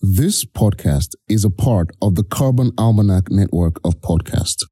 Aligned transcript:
This 0.00 0.44
podcast 0.44 1.14
is 1.28 1.44
a 1.44 1.50
part 1.50 1.90
of 2.02 2.14
the 2.14 2.24
Carbon 2.24 2.72
Almanac 2.76 3.30
network 3.30 3.76
of 3.84 4.00
podcasts. 4.00 4.64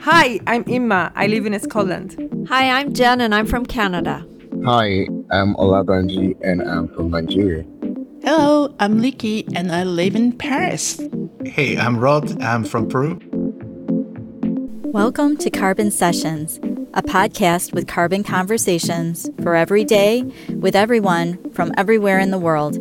Hi, 0.00 0.40
I'm 0.46 0.64
Imma. 0.66 1.12
I 1.14 1.26
live 1.28 1.46
in 1.46 1.58
Scotland. 1.60 2.16
Hi, 2.48 2.70
I'm 2.70 2.92
Jenn 2.94 3.20
and 3.20 3.34
I'm 3.34 3.46
from 3.46 3.64
Canada. 3.64 4.26
Hi, 4.64 5.06
I'm 5.30 5.54
Olabanji 5.54 6.36
and 6.42 6.62
I'm 6.62 6.88
from 6.88 7.10
Nigeria. 7.10 7.64
Hello, 8.24 8.74
I'm 8.80 9.00
Liki 9.00 9.46
and 9.54 9.70
I 9.70 9.84
live 9.84 10.16
in 10.16 10.32
Paris. 10.32 11.00
Hey, 11.44 11.76
I'm 11.78 11.98
Rod. 11.98 12.40
I'm 12.42 12.64
from 12.64 12.88
Peru. 12.88 13.20
Welcome 14.84 15.36
to 15.38 15.50
Carbon 15.50 15.90
Sessions, 15.90 16.58
a 16.94 17.02
podcast 17.02 17.72
with 17.72 17.86
carbon 17.86 18.24
conversations 18.24 19.30
for 19.42 19.54
every 19.54 19.84
day 19.84 20.22
with 20.56 20.74
everyone 20.74 21.38
from 21.52 21.72
everywhere 21.76 22.18
in 22.18 22.30
the 22.30 22.38
world. 22.38 22.78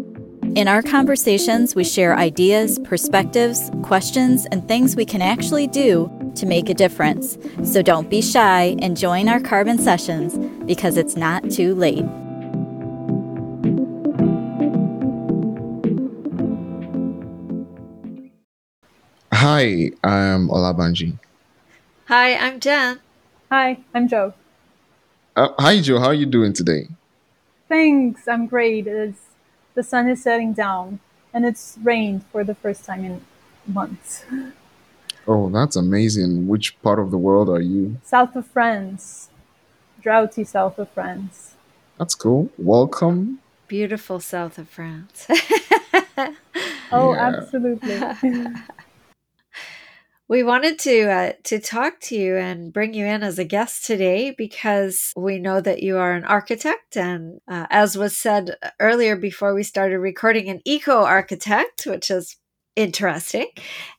In 0.54 0.68
our 0.68 0.82
conversations, 0.82 1.76
we 1.76 1.86
share 1.86 2.18
ideas, 2.18 2.78
perspectives, 2.84 3.72
questions, 3.84 4.46
and 4.52 4.68
things 4.68 4.98
we 4.98 5.06
can 5.06 5.22
actually 5.22 5.66
do 5.66 6.12
to 6.36 6.46
make 6.46 6.68
a 6.68 6.74
difference. 6.74 7.38
So 7.64 7.82
don't 7.82 8.10
be 8.10 8.22
shy 8.22 8.76
and 8.80 8.98
join 8.98 9.30
our 9.30 9.40
carbon 9.40 9.78
sessions 9.78 10.38
because 10.66 10.98
it's 10.98 11.16
not 11.16 11.50
too 11.50 11.74
late. 11.74 12.04
Hi, 19.32 19.92
I'm 20.04 20.50
Olabanji. 20.50 21.18
Hi, 22.08 22.36
I'm 22.36 22.60
Jenn. 22.60 23.00
Hi, 23.50 23.80
I'm 23.94 24.10
Jo. 24.10 24.34
Uh, 25.38 25.48
hi, 25.60 25.80
Jo. 25.80 26.00
How 26.00 26.08
are 26.08 26.14
you 26.14 26.26
doing 26.26 26.52
today? 26.52 26.90
Thanks, 27.70 28.28
I'm 28.28 28.48
great. 28.48 28.86
It's, 28.86 29.31
the 29.76 29.84
sun 29.84 30.10
is 30.10 30.22
setting 30.24 30.54
down 30.54 31.00
and 31.34 31.46
it's 31.46 31.78
rained 31.82 32.26
for 32.32 32.44
the 32.44 32.56
first 32.56 32.86
time 32.86 33.06
in 33.06 33.22
months. 33.68 34.24
Oh, 35.28 35.50
that's 35.50 35.76
amazing. 35.76 36.48
Which 36.48 36.82
part 36.82 37.00
of 37.00 37.12
the 37.12 37.18
world 37.18 37.50
are 37.50 37.62
you? 37.62 37.98
South 38.04 38.36
of 38.36 38.46
France, 38.48 39.30
droughty 40.02 40.44
south 40.44 40.80
of 40.80 40.90
France. 40.90 41.56
That's 41.98 42.16
cool. 42.16 42.50
Welcome. 42.58 43.40
Beautiful 43.68 44.20
south 44.20 44.58
of 44.58 44.68
France. 44.70 45.28
Oh, 46.92 47.16
absolutely. 47.16 48.02
We 50.32 50.44
wanted 50.44 50.80
to 50.80 51.12
uh, 51.12 51.34
to 51.44 51.60
talk 51.60 52.00
to 52.04 52.16
you 52.16 52.38
and 52.38 52.72
bring 52.72 52.94
you 52.94 53.06
in 53.06 53.22
as 53.22 53.38
a 53.38 53.44
guest 53.44 53.84
today 53.84 54.32
because 54.32 55.12
we 55.18 55.40
know 55.40 55.60
that 55.60 55.84
you 55.84 55.98
are 55.98 56.14
an 56.14 56.24
architect 56.24 56.96
and, 56.96 57.42
uh, 57.50 57.68
as 57.70 57.98
was 57.98 58.16
said 58.16 58.56
earlier 58.80 59.18
before 59.18 59.54
we 59.54 59.64
started 59.64 60.00
recording, 60.00 60.48
an 60.48 60.62
eco 60.64 61.04
architect, 61.04 61.86
which 61.86 62.10
is 62.10 62.38
interesting. 62.78 63.48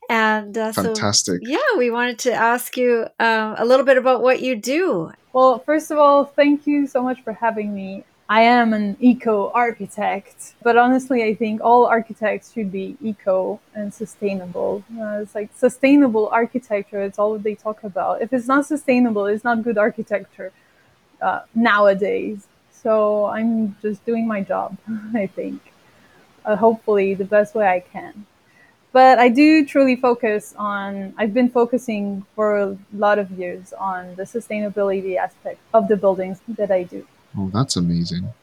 And 0.09 0.57
uh, 0.57 0.71
so, 0.71 0.81
Fantastic. 0.85 1.41
yeah, 1.43 1.77
we 1.77 1.91
wanted 1.91 2.17
to 2.25 2.33
ask 2.33 2.77
you 2.77 3.05
um, 3.19 3.53
a 3.59 3.63
little 3.63 3.85
bit 3.85 3.99
about 3.99 4.23
what 4.23 4.41
you 4.41 4.55
do. 4.55 5.11
well, 5.33 5.59
first 5.59 5.91
of 5.91 5.99
all, 5.99 6.25
thank 6.25 6.65
you 6.65 6.87
so 6.87 7.03
much 7.03 7.21
for 7.21 7.33
having 7.33 7.75
me. 7.75 8.05
I 8.29 8.41
am 8.43 8.73
an 8.73 8.97
eco 8.99 9.51
architect, 9.51 10.55
but 10.63 10.77
honestly, 10.77 11.23
I 11.23 11.35
think 11.35 11.61
all 11.61 11.85
architects 11.85 12.53
should 12.53 12.71
be 12.71 12.97
eco 13.01 13.59
and 13.75 13.93
sustainable. 13.93 14.83
Uh, 14.97 15.19
it's 15.21 15.35
like 15.35 15.49
sustainable 15.55 16.29
architecture, 16.29 17.01
it's 17.01 17.19
all 17.19 17.37
they 17.37 17.55
talk 17.55 17.83
about. 17.83 18.21
If 18.21 18.31
it's 18.33 18.47
not 18.47 18.65
sustainable, 18.65 19.25
it's 19.25 19.43
not 19.43 19.61
good 19.63 19.77
architecture 19.77 20.51
uh, 21.21 21.41
nowadays. 21.55 22.47
So 22.71 23.25
I'm 23.25 23.75
just 23.81 24.05
doing 24.05 24.27
my 24.27 24.41
job, 24.41 24.77
I 25.13 25.27
think, 25.27 25.61
uh, 26.45 26.55
hopefully, 26.57 27.13
the 27.15 27.25
best 27.25 27.55
way 27.55 27.67
I 27.67 27.81
can. 27.81 28.25
But 28.93 29.19
I 29.19 29.29
do 29.29 29.65
truly 29.65 29.95
focus 29.97 30.55
on, 30.57 31.13
I've 31.17 31.33
been 31.33 31.49
focusing 31.49 32.25
for 32.35 32.59
a 32.59 32.77
lot 32.93 33.19
of 33.19 33.31
years 33.31 33.73
on 33.73 34.15
the 34.15 34.23
sustainability 34.23 35.17
aspect 35.17 35.59
of 35.73 35.87
the 35.89 35.97
buildings 35.97 36.41
that 36.47 36.71
I 36.71 36.83
do. 36.83 37.07
Oh, 37.37 37.49
that's 37.53 37.75
amazing. 37.75 38.33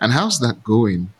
And 0.00 0.12
how's 0.12 0.40
that 0.40 0.64
going? 0.64 1.12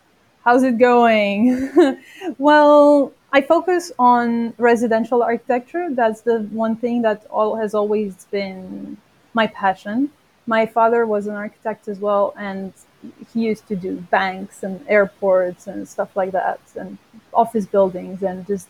How's 0.45 0.63
it 0.63 0.79
going? 0.79 1.71
well, 2.39 3.13
I 3.33 3.43
focus 3.43 3.93
on 3.99 4.55
residential 4.57 5.23
architecture. 5.23 5.89
That's 5.91 6.23
the 6.23 6.41
one 6.51 6.77
thing 6.77 7.03
that 7.03 7.27
all 7.27 7.57
has 7.57 7.75
always 7.75 8.25
been 8.31 8.97
my 9.35 9.47
passion. 9.49 10.11
My 10.47 10.65
father 10.65 11.05
was 11.05 11.27
an 11.27 11.35
architect 11.35 11.89
as 11.89 11.99
well, 11.99 12.33
and 12.39 12.73
he 13.33 13.47
used 13.47 13.69
to 13.69 13.77
do 13.77 13.97
banks 14.11 14.63
and 14.63 14.83
airports 14.89 15.67
and 15.67 15.87
stuff 15.87 16.17
like 16.17 16.33
that, 16.33 16.61
and 16.75 16.97
office 17.35 17.67
buildings, 17.67 18.23
and 18.23 18.47
just 18.47 18.69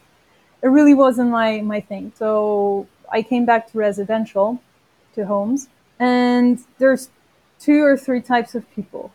it 0.63 0.69
really 0.69 0.95
wasn't 0.95 1.31
my 1.31 1.61
my 1.61 1.81
thing. 1.81 2.13
So 2.17 2.89
I 3.13 3.23
came 3.23 3.45
back 3.47 3.71
to 3.71 3.79
residential, 3.79 4.61
to 5.15 5.25
homes, 5.25 5.69
and 6.01 6.59
there's 6.79 7.11
two 7.61 7.83
or 7.83 7.97
three 7.97 8.21
types 8.21 8.55
of 8.55 8.71
people. 8.75 9.13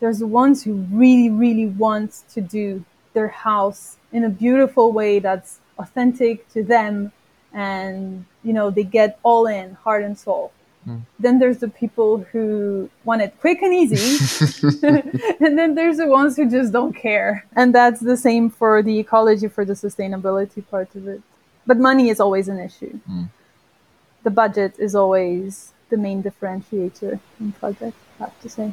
There's 0.00 0.18
the 0.18 0.26
ones 0.26 0.64
who 0.64 0.74
really, 0.90 1.30
really 1.30 1.66
want 1.66 2.22
to 2.30 2.40
do 2.40 2.84
their 3.12 3.28
house 3.28 3.96
in 4.12 4.24
a 4.24 4.28
beautiful 4.28 4.92
way 4.92 5.18
that's 5.18 5.60
authentic 5.78 6.48
to 6.50 6.62
them 6.62 7.12
and 7.52 8.24
you 8.44 8.52
know 8.52 8.70
they 8.70 8.84
get 8.84 9.18
all 9.22 9.46
in 9.46 9.74
heart 9.74 10.04
and 10.04 10.18
soul. 10.18 10.52
Hmm. 10.84 10.98
Then 11.18 11.38
there's 11.38 11.58
the 11.58 11.68
people 11.68 12.18
who 12.32 12.88
want 13.04 13.22
it 13.22 13.38
quick 13.40 13.60
and 13.62 13.74
easy. 13.74 13.96
And 15.40 15.58
then 15.58 15.74
there's 15.74 15.98
the 15.98 16.06
ones 16.06 16.36
who 16.36 16.48
just 16.48 16.72
don't 16.72 16.94
care. 16.94 17.44
And 17.54 17.74
that's 17.74 18.00
the 18.00 18.16
same 18.16 18.48
for 18.48 18.82
the 18.82 18.98
ecology 18.98 19.48
for 19.48 19.64
the 19.64 19.74
sustainability 19.74 20.66
part 20.70 20.94
of 20.94 21.06
it. 21.06 21.20
But 21.66 21.78
money 21.78 22.08
is 22.08 22.18
always 22.18 22.48
an 22.48 22.58
issue. 22.58 22.98
Hmm. 23.06 23.24
The 24.22 24.30
budget 24.30 24.74
is 24.78 24.94
always 24.94 25.74
the 25.90 25.96
main 25.96 26.22
differentiator 26.22 27.18
in 27.40 27.52
project 27.52 27.96
i 28.18 28.24
have 28.24 28.40
to 28.40 28.48
say 28.48 28.72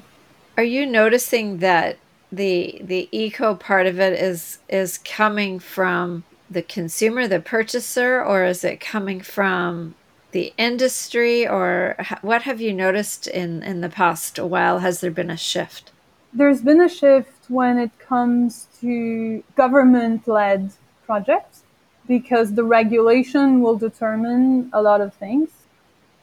Are 0.58 0.64
you 0.64 0.86
noticing 0.86 1.58
that 1.60 1.98
the 2.32 2.82
the 2.84 3.08
eco 3.12 3.56
part 3.56 3.88
of 3.88 4.00
it 4.00 4.14
is 4.14 4.60
is 4.68 4.98
coming 4.98 5.60
from 5.60 6.24
the 6.50 6.62
consumer, 6.62 7.28
the 7.28 7.42
purchaser, 7.42 8.24
or 8.24 8.46
is 8.46 8.64
it 8.64 8.80
coming 8.80 9.20
from 9.20 9.96
the 10.32 10.54
industry, 10.58 11.46
or 11.46 11.98
what 12.22 12.44
have 12.44 12.62
you 12.62 12.74
noticed 12.74 13.28
in 13.28 13.64
in 13.64 13.82
the 13.82 13.90
past 13.90 14.40
while? 14.40 14.80
Has 14.80 15.02
there 15.02 15.12
been 15.12 15.30
a 15.30 15.38
shift? 15.38 15.92
there's 16.34 16.62
been 16.62 16.82
a 16.82 16.90
shift 16.90 17.50
when 17.50 17.78
it 17.78 17.92
comes 18.00 18.68
to 18.80 19.44
government 19.56 20.28
led 20.28 20.72
projects 21.06 21.64
because 22.08 22.54
the 22.54 22.64
regulation 22.64 23.62
will 23.62 23.76
determine 23.76 24.70
a 24.72 24.82
lot 24.82 25.02
of 25.02 25.14
things. 25.16 25.50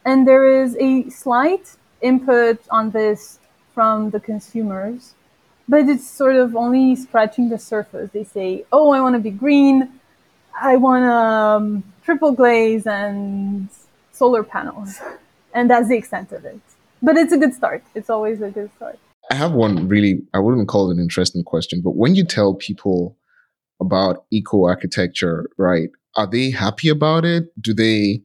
And 0.05 0.29
there 0.29 0.63
is 0.63 0.77
a 0.77 1.09
slight 1.11 1.77
input 2.01 2.59
on 2.71 2.91
this 2.91 3.39
from 3.73 4.11
the 4.11 4.21
consumers, 4.21 5.15
but 5.69 5.89
it's 5.89 6.09
sort 6.09 6.37
of 6.37 6.55
only 6.55 6.95
scratching 6.95 7.49
the 7.49 7.59
surface. 7.59 8.11
They 8.13 8.25
say, 8.25 8.65
oh, 8.73 8.91
I 8.91 9.01
want 9.01 9.15
to 9.15 9.21
be 9.21 9.31
green, 9.31 10.01
I 10.61 10.77
want 10.77 11.05
um, 11.05 11.85
triple 12.05 12.33
glaze 12.33 12.87
and 12.87 13.69
solar 14.13 14.43
panels. 14.43 15.01
And 15.57 15.71
that's 15.71 15.89
the 15.89 15.97
extent 15.97 16.33
of 16.33 16.45
it. 16.45 16.59
But 17.01 17.17
it's 17.17 17.33
a 17.33 17.39
good 17.39 17.55
start. 17.55 17.85
It's 17.95 18.11
always 18.11 18.43
a 18.43 18.51
good 18.51 18.73
start. 18.75 18.99
I 19.31 19.35
have 19.37 19.53
one 19.53 19.87
really, 19.87 20.21
I 20.35 20.41
wouldn't 20.41 20.67
call 20.67 20.91
it 20.91 20.95
an 20.95 21.01
interesting 21.01 21.45
question, 21.45 21.81
but 21.81 21.95
when 21.95 22.17
you 22.17 22.25
tell 22.25 22.55
people 22.55 23.17
about 23.81 24.25
eco 24.33 24.65
architecture, 24.65 25.49
right, 25.57 25.91
are 26.17 26.27
they 26.27 26.51
happy 26.51 26.89
about 26.89 27.25
it? 27.25 27.45
Do 27.63 27.73
they 27.73 28.23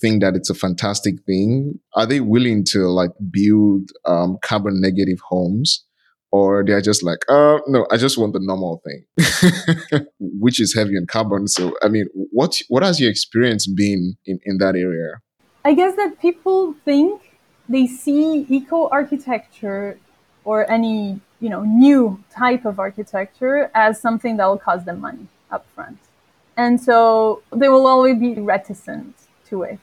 think 0.00 0.22
that 0.22 0.34
it's 0.34 0.50
a 0.50 0.54
fantastic 0.54 1.22
thing? 1.24 1.78
Are 1.94 2.06
they 2.06 2.20
willing 2.20 2.64
to 2.70 2.88
like 2.88 3.10
build 3.30 3.90
um, 4.04 4.38
carbon 4.42 4.80
negative 4.80 5.20
homes? 5.28 5.84
Or 6.32 6.62
they're 6.64 6.80
just 6.80 7.02
like, 7.02 7.18
uh, 7.28 7.58
no, 7.66 7.88
I 7.90 7.96
just 7.96 8.16
want 8.16 8.34
the 8.34 8.40
normal 8.40 8.80
thing, 8.84 10.06
which 10.20 10.60
is 10.60 10.72
heavy 10.72 10.96
on 10.96 11.06
carbon. 11.06 11.48
So, 11.48 11.74
I 11.82 11.88
mean, 11.88 12.06
what 12.12 12.60
what 12.68 12.84
has 12.84 13.00
your 13.00 13.10
experience 13.10 13.66
been 13.66 14.16
in, 14.24 14.38
in 14.44 14.58
that 14.58 14.76
area? 14.76 15.20
I 15.64 15.74
guess 15.74 15.96
that 15.96 16.20
people 16.20 16.74
think 16.84 17.36
they 17.68 17.88
see 17.88 18.46
eco 18.48 18.88
architecture 18.90 19.98
or 20.44 20.70
any 20.70 21.20
you 21.40 21.50
know 21.50 21.64
new 21.64 22.22
type 22.30 22.64
of 22.64 22.78
architecture 22.78 23.68
as 23.74 24.00
something 24.00 24.36
that 24.36 24.46
will 24.46 24.58
cost 24.58 24.86
them 24.86 25.00
money 25.00 25.26
up 25.50 25.66
front, 25.74 25.98
and 26.56 26.80
so 26.80 27.42
they 27.52 27.68
will 27.68 27.88
always 27.88 28.16
be 28.20 28.34
reticent 28.34 29.16
to 29.46 29.62
it 29.64 29.80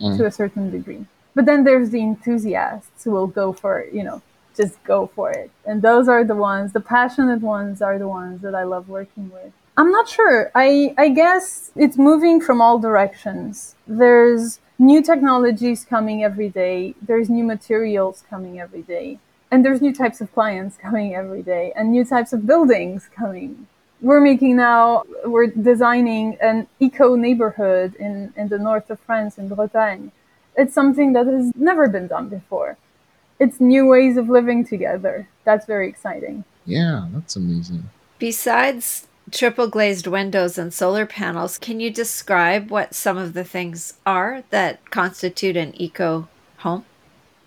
Mm. 0.00 0.16
to 0.16 0.26
a 0.26 0.30
certain 0.30 0.70
degree. 0.70 1.06
But 1.34 1.44
then 1.46 1.64
there's 1.64 1.90
the 1.90 2.00
enthusiasts 2.00 3.04
who 3.04 3.10
will 3.12 3.26
go 3.26 3.52
for 3.52 3.84
you 3.92 4.02
know 4.02 4.22
just 4.56 4.82
go 4.84 5.06
for 5.14 5.30
it, 5.30 5.50
and 5.64 5.80
those 5.82 6.08
are 6.08 6.24
the 6.24 6.34
ones, 6.34 6.72
the 6.72 6.80
passionate 6.80 7.40
ones, 7.40 7.80
are 7.80 7.98
the 7.98 8.08
ones 8.08 8.42
that 8.42 8.54
I 8.54 8.64
love 8.64 8.88
working 8.88 9.30
with. 9.30 9.52
I'm 9.76 9.92
not 9.92 10.08
sure. 10.08 10.50
I 10.54 10.94
I 10.98 11.08
guess 11.08 11.70
it's 11.76 11.96
moving 11.96 12.40
from 12.40 12.60
all 12.60 12.78
directions. 12.78 13.76
There's 13.86 14.60
new 14.80 15.02
technologies 15.02 15.84
coming 15.84 16.24
every 16.24 16.48
day. 16.48 16.94
There's 17.02 17.28
new 17.28 17.44
materials 17.44 18.24
coming 18.28 18.58
every 18.58 18.82
day. 18.82 19.18
And 19.50 19.64
there's 19.64 19.82
new 19.82 19.92
types 19.92 20.20
of 20.20 20.32
clients 20.32 20.76
coming 20.86 21.14
every 21.14 21.42
day 21.42 21.72
and 21.76 21.90
new 21.90 22.04
types 22.04 22.32
of 22.32 22.46
buildings 22.46 23.08
coming 23.14 23.66
we're 24.00 24.20
making 24.20 24.56
now, 24.56 25.04
we're 25.24 25.48
designing 25.48 26.36
an 26.40 26.66
eco 26.78 27.16
neighborhood 27.16 27.94
in, 27.96 28.32
in 28.36 28.48
the 28.48 28.58
north 28.58 28.90
of 28.90 28.98
France, 29.00 29.38
in 29.38 29.48
Bretagne. 29.48 30.10
It's 30.56 30.74
something 30.74 31.12
that 31.12 31.26
has 31.26 31.52
never 31.54 31.88
been 31.88 32.06
done 32.06 32.28
before. 32.28 32.76
It's 33.38 33.60
new 33.60 33.86
ways 33.86 34.16
of 34.16 34.28
living 34.28 34.64
together. 34.64 35.28
That's 35.44 35.66
very 35.66 35.88
exciting. 35.88 36.44
Yeah, 36.66 37.08
that's 37.12 37.36
amazing. 37.36 37.88
Besides 38.18 39.06
triple 39.30 39.68
glazed 39.68 40.06
windows 40.06 40.58
and 40.58 40.72
solar 40.74 41.06
panels, 41.06 41.58
can 41.58 41.80
you 41.80 41.90
describe 41.90 42.70
what 42.70 42.94
some 42.94 43.16
of 43.16 43.32
the 43.32 43.44
things 43.44 43.94
are 44.04 44.44
that 44.50 44.90
constitute 44.90 45.56
an 45.56 45.72
eco 45.80 46.28
home? 46.58 46.84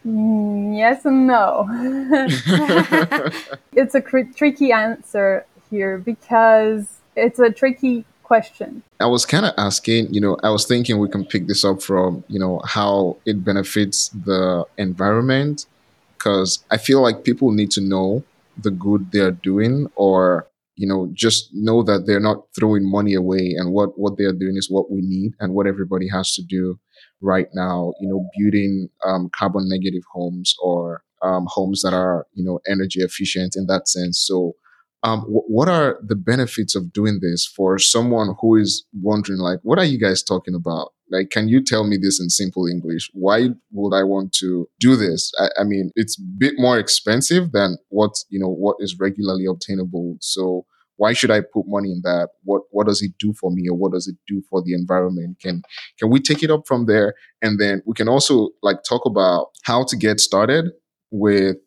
Mm, 0.06 0.78
yes 0.78 1.06
and 1.06 1.28
no. 1.28 1.68
it's 3.74 3.96
a 3.96 4.02
cr- 4.02 4.32
tricky 4.36 4.72
answer 4.72 5.46
here 5.74 5.98
because 5.98 7.02
it's 7.16 7.40
a 7.40 7.50
tricky 7.50 8.06
question. 8.22 8.84
I 9.00 9.08
was 9.08 9.26
kind 9.26 9.46
of 9.46 9.54
asking, 9.58 10.14
you 10.14 10.22
know, 10.22 10.38
I 10.44 10.50
was 10.50 10.66
thinking 10.66 11.00
we 11.00 11.10
can 11.10 11.26
pick 11.26 11.48
this 11.48 11.66
up 11.66 11.82
from, 11.82 12.24
you 12.28 12.40
know, 12.40 12.62
how 12.64 13.18
it 13.26 13.44
benefits 13.44 14.10
the 14.10 14.66
environment 14.78 15.66
because 16.14 16.64
I 16.72 16.78
feel 16.78 17.02
like 17.02 17.24
people 17.24 17.52
need 17.52 17.72
to 17.72 17.82
know 17.82 18.24
the 18.58 18.72
good 18.72 19.12
they're 19.12 19.32
doing 19.32 19.88
or 19.96 20.48
you 20.76 20.88
know 20.88 21.10
just 21.14 21.50
know 21.54 21.84
that 21.84 22.06
they're 22.06 22.20
not 22.20 22.46
throwing 22.56 22.90
money 22.90 23.16
away 23.16 23.56
and 23.58 23.74
what 23.74 23.98
what 23.98 24.18
they're 24.18 24.40
doing 24.44 24.58
is 24.58 24.70
what 24.70 24.92
we 24.92 25.02
need 25.02 25.34
and 25.40 25.54
what 25.54 25.68
everybody 25.68 26.08
has 26.08 26.34
to 26.36 26.44
do 26.44 26.80
right 27.22 27.48
now 27.54 27.94
you 28.00 28.08
know 28.08 28.28
building 28.38 28.90
um, 29.06 29.30
carbon 29.36 29.68
negative 29.68 30.04
homes 30.12 30.56
or 30.62 31.02
um, 31.24 31.46
homes 31.48 31.82
that 31.82 31.94
are 31.94 32.28
you 32.34 32.44
know 32.44 32.60
energy 32.68 33.02
efficient 33.02 33.56
in 33.56 33.66
that 33.66 33.88
sense 33.88 34.20
so 34.20 34.56
um, 35.04 35.22
w- 35.22 35.44
what 35.48 35.68
are 35.68 36.00
the 36.02 36.16
benefits 36.16 36.76
of 36.76 36.94
doing 36.94 37.20
this 37.22 37.46
for 37.46 37.78
someone 37.78 38.36
who 38.40 38.56
is 38.56 38.86
wondering 38.94 39.40
like 39.40 39.60
what 39.64 39.78
are 39.78 39.86
you 39.86 40.00
guys 40.00 40.24
talking 40.24 40.56
about? 40.56 40.94
Like 41.12 41.30
can 41.30 41.48
you 41.48 41.62
tell 41.64 41.84
me 41.84 41.98
this 42.02 42.20
in 42.22 42.30
simple 42.30 42.68
english? 42.68 43.10
Why 43.14 43.50
would 43.72 43.96
i 43.96 44.04
want 44.04 44.34
to 44.36 44.68
do 44.80 44.96
this? 44.96 45.32
I, 45.40 45.62
I 45.62 45.64
mean 45.64 45.92
it's 45.96 46.18
a 46.18 46.24
bit 46.38 46.54
more 46.58 46.80
expensive 46.80 47.52
than 47.52 47.78
what 47.90 48.12
you 48.30 48.40
know 48.40 48.50
what 48.50 48.78
is 48.80 48.98
regularly 49.00 49.46
obtainable. 49.46 50.18
So 50.22 50.66
why 50.96 51.12
should 51.12 51.32
i 51.32 51.42
put 51.42 51.66
money 51.68 51.92
in 51.92 52.02
that? 52.04 52.30
What 52.44 52.64
what 52.72 52.88
does 52.88 53.02
it 53.02 53.12
do 53.20 53.34
for 53.34 53.52
me 53.52 53.68
or 53.70 53.76
what 53.76 53.92
does 53.92 54.08
it 54.08 54.16
do 54.28 54.42
for 54.50 54.62
the 54.64 54.74
environment? 54.74 55.38
Can 55.42 55.64
can 56.00 56.10
we 56.10 56.22
take 56.22 56.44
it 56.44 56.50
up 56.50 56.62
from 56.66 56.86
there? 56.86 57.14
And 57.42 57.60
then 57.60 57.84
we 57.86 57.94
can 57.94 58.08
also 58.08 58.50
like 58.62 58.78
talk 58.88 59.06
about 59.06 59.48
how 59.64 59.84
to 59.84 59.98
get 59.98 60.22
started 60.22 60.72
with 61.12 61.58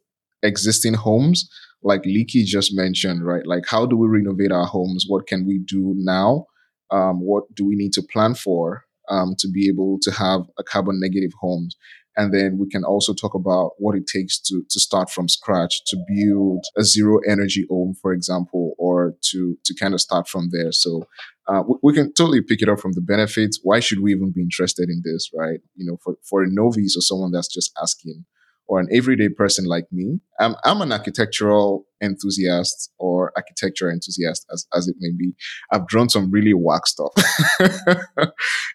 existing 0.42 0.94
homes 0.94 1.48
like 1.82 2.04
Leaky 2.04 2.44
just 2.44 2.74
mentioned, 2.74 3.24
right? 3.24 3.46
Like, 3.46 3.64
how 3.68 3.86
do 3.86 3.96
we 3.96 4.08
renovate 4.08 4.52
our 4.52 4.66
homes? 4.66 5.04
What 5.08 5.26
can 5.26 5.46
we 5.46 5.58
do 5.58 5.94
now? 5.96 6.46
Um, 6.90 7.20
what 7.20 7.44
do 7.54 7.66
we 7.66 7.76
need 7.76 7.92
to 7.94 8.02
plan 8.02 8.34
for 8.34 8.84
um, 9.08 9.34
to 9.38 9.48
be 9.48 9.68
able 9.68 9.98
to 10.02 10.10
have 10.12 10.42
a 10.58 10.64
carbon 10.64 11.00
negative 11.00 11.32
home? 11.40 11.68
And 12.16 12.32
then 12.32 12.56
we 12.58 12.66
can 12.68 12.82
also 12.82 13.12
talk 13.12 13.34
about 13.34 13.72
what 13.78 13.94
it 13.94 14.06
takes 14.06 14.40
to, 14.40 14.64
to 14.70 14.80
start 14.80 15.10
from 15.10 15.28
scratch 15.28 15.84
to 15.88 15.98
build 16.08 16.64
a 16.76 16.82
zero 16.82 17.18
energy 17.28 17.66
home, 17.68 17.94
for 18.00 18.12
example, 18.12 18.72
or 18.78 19.14
to, 19.32 19.56
to 19.64 19.74
kind 19.74 19.92
of 19.92 20.00
start 20.00 20.26
from 20.26 20.48
there. 20.50 20.72
So 20.72 21.04
uh, 21.46 21.62
we, 21.68 21.76
we, 21.82 21.92
can 21.92 22.14
totally 22.14 22.40
pick 22.40 22.62
it 22.62 22.70
up 22.70 22.80
from 22.80 22.92
the 22.92 23.02
benefits. 23.02 23.60
Why 23.62 23.80
should 23.80 24.00
we 24.00 24.12
even 24.12 24.32
be 24.32 24.40
interested 24.40 24.88
in 24.88 25.02
this, 25.04 25.28
right? 25.34 25.60
You 25.74 25.86
know, 25.86 25.98
for, 26.02 26.14
for 26.28 26.42
a 26.42 26.48
novice 26.48 26.96
or 26.96 27.02
someone 27.02 27.32
that's 27.32 27.52
just 27.52 27.70
asking, 27.80 28.24
or 28.68 28.80
an 28.80 28.88
everyday 28.92 29.28
person 29.28 29.64
like 29.64 29.86
me, 29.92 30.20
I'm, 30.40 30.56
I'm 30.64 30.80
an 30.80 30.92
architectural 30.92 31.86
enthusiast 32.02 32.92
or 32.98 33.32
architecture 33.36 33.90
enthusiast, 33.90 34.46
as, 34.52 34.66
as 34.74 34.88
it 34.88 34.96
may 34.98 35.10
be. 35.16 35.32
I've 35.72 35.86
drawn 35.86 36.08
some 36.08 36.30
really 36.30 36.52
whack 36.52 36.86
stuff, 36.86 37.12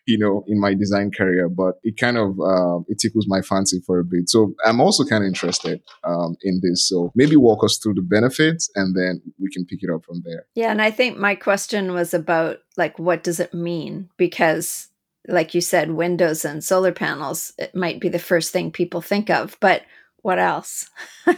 you 0.07 0.17
know, 0.17 0.43
in 0.47 0.59
my 0.59 0.73
design 0.73 1.11
career, 1.11 1.49
but 1.49 1.75
it 1.83 1.97
kind 1.97 2.17
of, 2.17 2.39
um, 2.39 2.85
it 2.87 2.99
tickles 2.99 3.25
my 3.27 3.41
fancy 3.41 3.81
for 3.85 3.99
a 3.99 4.03
bit. 4.03 4.29
So 4.29 4.53
I'm 4.65 4.79
also 4.79 5.03
kind 5.03 5.23
of 5.23 5.27
interested 5.27 5.81
um, 6.03 6.35
in 6.43 6.61
this. 6.63 6.87
So 6.87 7.11
maybe 7.15 7.35
walk 7.35 7.63
us 7.63 7.77
through 7.77 7.95
the 7.95 8.01
benefits 8.01 8.69
and 8.75 8.95
then 8.95 9.21
we 9.39 9.49
can 9.51 9.65
pick 9.65 9.83
it 9.83 9.89
up 9.93 10.03
from 10.05 10.21
there. 10.25 10.45
Yeah. 10.55 10.71
And 10.71 10.81
I 10.81 10.91
think 10.91 11.17
my 11.17 11.35
question 11.35 11.93
was 11.93 12.13
about 12.13 12.57
like, 12.77 12.97
what 12.97 13.23
does 13.23 13.39
it 13.39 13.53
mean? 13.53 14.09
Because 14.17 14.87
like 15.27 15.53
you 15.53 15.61
said, 15.61 15.91
windows 15.91 16.43
and 16.45 16.63
solar 16.63 16.91
panels, 16.91 17.53
it 17.57 17.75
might 17.75 17.99
be 17.99 18.09
the 18.09 18.19
first 18.19 18.51
thing 18.51 18.71
people 18.71 19.01
think 19.01 19.29
of, 19.29 19.57
but 19.59 19.83
what 20.21 20.39
else? 20.39 20.89
what 21.25 21.37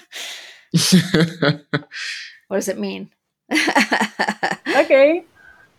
does 2.51 2.69
it 2.69 2.79
mean? 2.79 3.09
okay, 3.51 5.23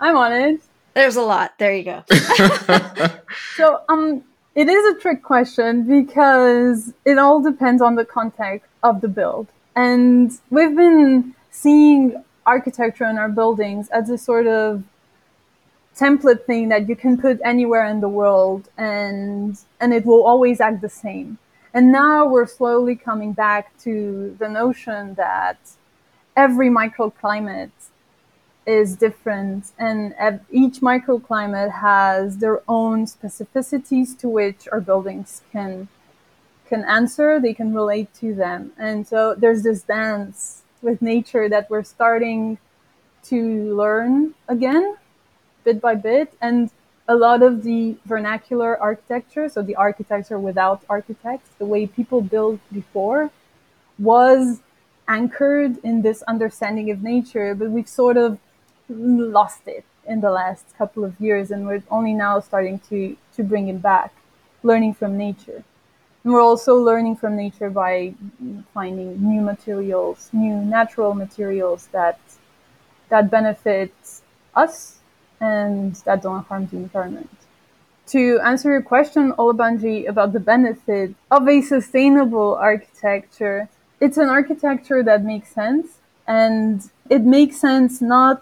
I'm 0.01 0.17
on 0.17 0.33
it. 0.33 0.61
There's 0.95 1.17
a 1.17 1.23
lot. 1.23 1.59
There 1.59 1.75
you 1.75 1.85
go. 1.85 2.05
so, 3.57 3.81
um, 3.89 4.23
it 4.55 4.69
is 4.69 4.95
a 4.95 5.01
trick 5.01 5.23
question 5.23 5.83
because 5.85 6.93
it 7.05 7.19
all 7.19 7.43
depends 7.43 7.83
on 7.83 7.97
the 7.97 8.05
context 8.05 8.71
of 8.83 9.01
the 9.01 9.09
build. 9.09 9.49
And 9.75 10.31
we've 10.51 10.77
been 10.77 11.35
seeing 11.51 12.23
architecture 12.47 13.07
in 13.07 13.19
our 13.19 13.29
buildings 13.29 13.89
as 13.89 14.09
a 14.11 14.19
sort 14.19 14.47
of 14.47 14.85
template 15.97 16.45
thing 16.45 16.69
that 16.69 16.89
you 16.89 16.97
can 16.97 17.17
put 17.17 17.41
anywhere 17.45 17.87
in 17.87 18.01
the 18.01 18.09
world 18.09 18.69
and 18.77 19.59
and 19.81 19.95
it 19.95 20.05
will 20.05 20.25
always 20.25 20.61
act 20.61 20.81
the 20.81 20.89
same. 20.89 21.39
And 21.73 21.91
now 21.91 22.27
we're 22.27 22.47
slowly 22.47 22.95
coming 22.95 23.33
back 23.33 23.77
to 23.79 24.37
the 24.39 24.49
notion 24.49 25.15
that 25.15 25.59
every 26.37 26.69
microclimate 26.69 27.73
is 28.67 28.97
different 28.97 29.73
and 29.79 30.15
each 30.51 30.81
microclimate 30.81 31.71
has 31.71 32.39
their 32.39 32.63
own 32.67 33.05
specificities 33.05 34.19
to 34.19 34.29
which 34.29 34.67
our 34.73 34.81
buildings 34.81 35.43
can 35.53 35.89
can 36.67 36.83
answer 36.85 37.39
they 37.39 37.55
can 37.55 37.75
relate 37.75 38.13
to 38.15 38.35
them. 38.35 38.73
And 38.79 39.07
so 39.07 39.35
there's 39.35 39.63
this 39.63 39.83
dance 39.83 40.63
with 40.81 41.03
nature 41.03 41.49
that 41.49 41.69
we're 41.71 41.85
starting 41.85 42.59
to 43.25 43.75
learn 43.75 44.35
again 44.49 44.97
bit 45.65 45.81
by 45.81 45.95
bit. 45.95 46.33
And 46.41 46.71
a 47.09 47.15
lot 47.15 47.43
of 47.43 47.63
the 47.63 47.97
vernacular 48.07 48.81
architecture, 48.81 49.49
so 49.49 49.63
the 49.63 49.77
architecture 49.77 50.39
without 50.39 50.83
architects, 50.89 51.51
the 51.59 51.67
way 51.67 51.87
people 51.87 52.21
built 52.21 52.61
before, 52.73 53.31
was 53.99 54.61
anchored 55.07 55.77
in 55.85 56.03
this 56.03 56.23
understanding 56.23 56.91
of 56.91 57.03
nature, 57.03 57.55
but 57.55 57.71
we've 57.71 57.89
sort 57.89 58.17
of 58.17 58.39
lost 58.89 59.67
it 59.67 59.85
in 60.07 60.21
the 60.21 60.31
last 60.31 60.77
couple 60.77 61.05
of 61.05 61.19
years, 61.21 61.51
and 61.51 61.67
we're 61.67 61.83
only 61.91 62.15
now 62.15 62.41
starting 62.41 62.79
to, 62.79 63.17
to 63.35 63.43
bring 63.43 63.69
it 63.69 63.81
back, 63.83 64.15
learning 64.63 64.95
from 64.95 65.17
nature. 65.19 65.63
And 66.23 66.33
we're 66.33 66.43
also 66.43 66.77
learning 66.77 67.17
from 67.17 67.37
nature 67.37 67.69
by 67.69 68.15
finding 68.73 69.23
new 69.23 69.43
materials, 69.43 70.31
new 70.33 70.57
natural 70.57 71.15
materials 71.15 71.89
that 71.93 72.19
that 73.11 73.31
benefit 73.31 73.93
us 74.55 75.01
and 75.45 75.95
that 76.07 76.23
don't 76.23 76.45
harm 76.49 76.67
the 76.71 76.77
environment. 76.77 77.37
To 78.15 78.23
answer 78.51 78.69
your 78.71 78.83
question, 78.83 79.33
Olabanji, 79.33 80.09
about 80.13 80.33
the 80.33 80.41
benefit 80.41 81.15
of 81.31 81.49
a 81.49 81.61
sustainable 81.63 82.55
architecture, 82.71 83.69
it's 84.01 84.19
an 84.25 84.29
architecture 84.29 85.03
that 85.03 85.21
makes 85.33 85.51
sense, 85.63 85.87
and 86.27 86.91
it 87.17 87.23
makes 87.23 87.57
sense 87.69 88.01
not 88.01 88.39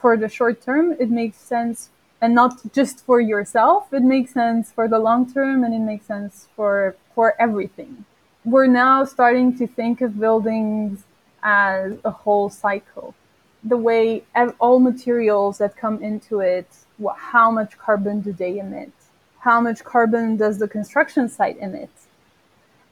for 0.00 0.16
the 0.16 0.28
short 0.28 0.56
term, 0.62 0.86
it 1.04 1.10
makes 1.10 1.38
sense 1.54 1.90
and 2.22 2.34
not 2.34 2.52
just 2.72 3.04
for 3.06 3.18
yourself, 3.20 3.92
it 3.92 4.02
makes 4.02 4.32
sense 4.32 4.70
for 4.70 4.86
the 4.88 4.98
long 4.98 5.22
term 5.32 5.64
and 5.64 5.72
it 5.74 5.84
makes 5.92 6.06
sense 6.06 6.48
for 6.54 6.96
for 7.14 7.34
everything. 7.40 8.04
We're 8.44 8.72
now 8.86 9.04
starting 9.04 9.56
to 9.58 9.66
think 9.66 10.00
of 10.00 10.18
buildings 10.18 11.04
as 11.42 11.92
a 12.04 12.10
whole 12.10 12.50
cycle 12.50 13.14
the 13.62 13.76
way 13.76 14.24
all 14.58 14.80
materials 14.80 15.58
that 15.58 15.76
come 15.76 16.02
into 16.02 16.40
it, 16.40 16.66
what, 16.98 17.16
how 17.16 17.50
much 17.50 17.76
carbon 17.78 18.20
do 18.20 18.32
they 18.32 18.58
emit? 18.58 18.92
How 19.40 19.60
much 19.60 19.84
carbon 19.84 20.36
does 20.36 20.58
the 20.58 20.68
construction 20.68 21.28
site 21.28 21.58
emit? 21.60 21.90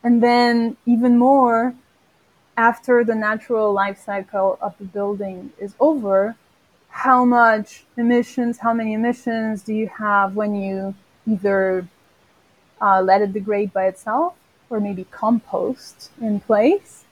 And 0.02 0.22
then 0.22 0.76
even 0.86 1.18
more, 1.18 1.74
after 2.56 3.04
the 3.04 3.14
natural 3.14 3.72
life 3.72 4.02
cycle 4.02 4.58
of 4.60 4.76
the 4.78 4.84
building 4.84 5.52
is 5.58 5.74
over, 5.78 6.36
how 6.88 7.24
much 7.24 7.84
emissions, 7.96 8.58
how 8.58 8.72
many 8.72 8.94
emissions 8.94 9.62
do 9.62 9.74
you 9.74 9.88
have 9.88 10.34
when 10.34 10.54
you 10.54 10.94
either 11.26 11.86
uh, 12.80 13.00
let 13.02 13.22
it 13.22 13.32
degrade 13.32 13.72
by 13.72 13.86
itself 13.86 14.34
or 14.70 14.80
maybe 14.80 15.04
compost 15.10 16.10
in 16.20 16.40
place 16.40 17.04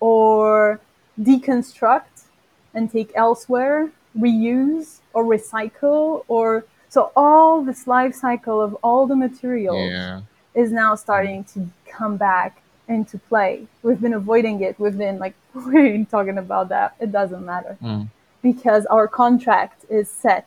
or 0.00 0.80
deconstruct 1.20 2.27
and 2.74 2.90
take 2.90 3.12
elsewhere, 3.14 3.90
reuse 4.18 4.98
or 5.12 5.24
recycle 5.24 6.24
or 6.28 6.64
so 6.88 7.12
all 7.14 7.62
this 7.62 7.86
life 7.86 8.14
cycle 8.14 8.60
of 8.60 8.74
all 8.82 9.06
the 9.06 9.16
materials 9.16 9.90
yeah. 9.90 10.22
is 10.54 10.72
now 10.72 10.94
starting 10.94 11.44
to 11.44 11.68
come 11.86 12.16
back 12.16 12.62
into 12.88 13.18
play. 13.18 13.66
We've 13.82 14.00
been 14.00 14.14
avoiding 14.14 14.62
it. 14.62 14.80
We've 14.80 14.96
been 14.96 15.18
like, 15.18 15.34
we 15.54 15.90
ain't 15.90 16.10
talking 16.10 16.38
about 16.38 16.70
that. 16.70 16.94
It 16.98 17.12
doesn't 17.12 17.44
matter. 17.44 17.76
Mm. 17.82 18.08
because 18.40 18.86
our 18.86 19.08
contract 19.08 19.84
is 19.90 20.08
set 20.08 20.46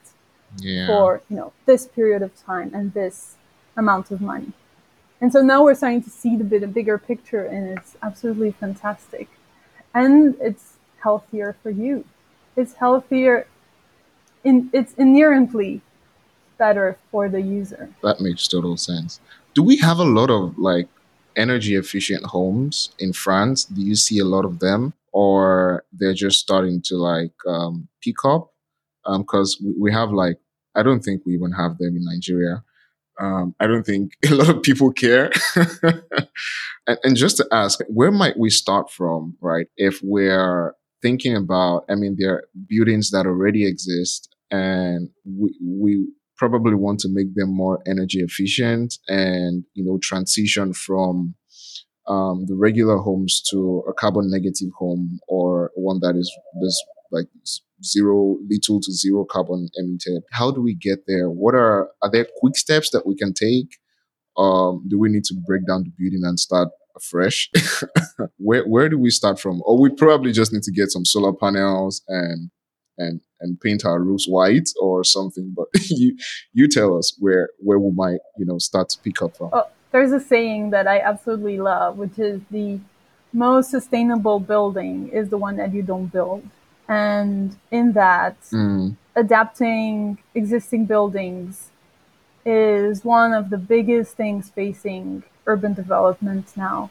Yeah. 0.57 0.87
for 0.87 1.21
you 1.29 1.35
know 1.37 1.51
this 1.65 1.87
period 1.87 2.21
of 2.21 2.31
time 2.35 2.71
and 2.73 2.93
this 2.93 3.35
amount 3.77 4.11
of 4.11 4.19
money. 4.21 4.51
And 5.21 5.31
so 5.31 5.41
now 5.41 5.63
we're 5.63 5.75
starting 5.75 6.01
to 6.03 6.09
see 6.09 6.35
the 6.35 6.43
bit 6.43 6.63
a 6.63 6.67
bigger 6.67 6.97
picture, 6.97 7.45
and 7.45 7.77
it's 7.77 7.95
absolutely 8.01 8.51
fantastic. 8.51 9.27
And 9.93 10.35
it's 10.41 10.70
healthier 11.03 11.55
for 11.61 11.69
you. 11.69 12.05
It's 12.55 12.73
healthier. 12.73 13.47
In 14.43 14.69
it's 14.73 14.93
inherently 14.93 15.81
better 16.57 16.97
for 17.11 17.29
the 17.29 17.41
user. 17.41 17.89
that 18.03 18.19
makes 18.19 18.47
total 18.47 18.77
sense. 18.77 19.19
Do 19.53 19.61
we 19.63 19.77
have 19.77 19.99
a 19.99 20.03
lot 20.03 20.29
of 20.29 20.57
like 20.57 20.87
energy 21.35 21.75
efficient 21.75 22.23
homes 22.25 22.91
in 22.99 23.13
France? 23.13 23.65
Do 23.65 23.81
you 23.81 23.95
see 23.95 24.19
a 24.19 24.25
lot 24.25 24.45
of 24.45 24.59
them, 24.59 24.93
or 25.11 25.83
they're 25.91 26.13
just 26.13 26.39
starting 26.39 26.81
to 26.85 26.95
like 26.95 27.33
um, 27.47 27.87
pick 28.03 28.23
up? 28.25 28.51
Because 29.05 29.59
we, 29.63 29.73
we 29.83 29.91
have 29.91 30.11
like 30.11 30.37
I 30.75 30.83
don't 30.83 31.01
think 31.01 31.23
we 31.25 31.33
even 31.33 31.51
have 31.51 31.77
them 31.77 31.95
in 31.97 32.05
Nigeria. 32.05 32.63
Um, 33.19 33.55
I 33.59 33.67
don't 33.67 33.85
think 33.85 34.13
a 34.29 34.33
lot 34.33 34.49
of 34.49 34.63
people 34.63 34.91
care. 34.91 35.31
and, 36.87 36.97
and 37.03 37.15
just 37.15 37.37
to 37.37 37.47
ask, 37.51 37.79
where 37.87 38.11
might 38.11 38.37
we 38.37 38.49
start 38.49 38.89
from, 38.89 39.37
right? 39.41 39.67
If 39.77 39.99
we're 40.03 40.75
thinking 41.01 41.35
about, 41.35 41.85
I 41.89 41.95
mean, 41.95 42.15
there 42.17 42.33
are 42.33 42.43
buildings 42.67 43.11
that 43.11 43.25
already 43.25 43.65
exist, 43.67 44.29
and 44.51 45.09
we 45.25 45.55
we 45.63 46.07
probably 46.37 46.73
want 46.75 46.99
to 46.99 47.09
make 47.09 47.35
them 47.35 47.55
more 47.55 47.79
energy 47.85 48.19
efficient 48.19 48.95
and 49.07 49.63
you 49.73 49.83
know 49.85 49.99
transition 50.01 50.73
from 50.73 51.35
um, 52.07 52.45
the 52.47 52.55
regular 52.55 52.97
homes 52.97 53.41
to 53.51 53.83
a 53.87 53.93
carbon 53.93 54.29
negative 54.29 54.69
home 54.77 55.19
or 55.27 55.71
one 55.75 55.99
that 56.01 56.15
is 56.15 56.31
this 56.61 56.83
like 57.11 57.27
zero 57.83 58.37
little 58.49 58.79
to 58.81 58.91
zero 58.91 59.23
carbon 59.25 59.67
emitted 59.75 60.23
how 60.31 60.51
do 60.51 60.61
we 60.61 60.73
get 60.73 60.99
there? 61.07 61.29
What 61.29 61.55
are 61.55 61.89
are 62.01 62.11
there 62.11 62.27
quick 62.39 62.57
steps 62.57 62.89
that 62.91 63.05
we 63.05 63.15
can 63.15 63.33
take? 63.33 63.77
Um 64.37 64.85
do 64.87 64.99
we 64.99 65.09
need 65.09 65.25
to 65.25 65.35
break 65.45 65.67
down 65.67 65.83
the 65.83 65.91
building 65.97 66.23
and 66.23 66.39
start 66.39 66.69
afresh 66.95 67.49
where 68.37 68.63
where 68.67 68.89
do 68.89 68.97
we 68.97 69.09
start 69.09 69.39
from? 69.39 69.61
Or 69.65 69.77
we 69.79 69.89
probably 69.89 70.31
just 70.31 70.53
need 70.53 70.63
to 70.63 70.71
get 70.71 70.91
some 70.91 71.05
solar 71.05 71.33
panels 71.33 72.01
and 72.07 72.51
and 72.97 73.21
and 73.39 73.59
paint 73.59 73.85
our 73.85 73.99
roofs 73.99 74.27
white 74.27 74.69
or 74.81 75.03
something 75.03 75.53
but 75.55 75.67
you 75.89 76.15
you 76.53 76.67
tell 76.67 76.97
us 76.97 77.15
where 77.19 77.49
where 77.59 77.79
we 77.79 77.91
might 77.91 78.19
you 78.37 78.45
know 78.45 78.57
start 78.57 78.89
to 78.89 78.99
pick 78.99 79.21
up 79.21 79.37
from. 79.37 79.49
Oh, 79.53 79.67
there's 79.91 80.11
a 80.11 80.19
saying 80.19 80.69
that 80.71 80.87
I 80.87 80.99
absolutely 80.99 81.59
love, 81.59 81.97
which 81.97 82.17
is 82.19 82.41
the 82.49 82.79
most 83.33 83.71
sustainable 83.71 84.39
building 84.39 85.09
is 85.09 85.29
the 85.29 85.37
one 85.37 85.55
that 85.57 85.73
you 85.73 85.81
don't 85.81 86.07
build. 86.07 86.47
And 86.87 87.55
in 87.71 87.93
that, 87.93 88.37
Mm, 88.51 88.97
adapting 89.15 90.17
existing 90.35 90.85
buildings 90.85 91.69
is 92.45 93.05
one 93.05 93.33
of 93.33 93.49
the 93.49 93.57
biggest 93.57 94.15
things 94.17 94.49
facing 94.49 95.23
urban 95.45 95.73
development 95.73 96.55
now. 96.55 96.89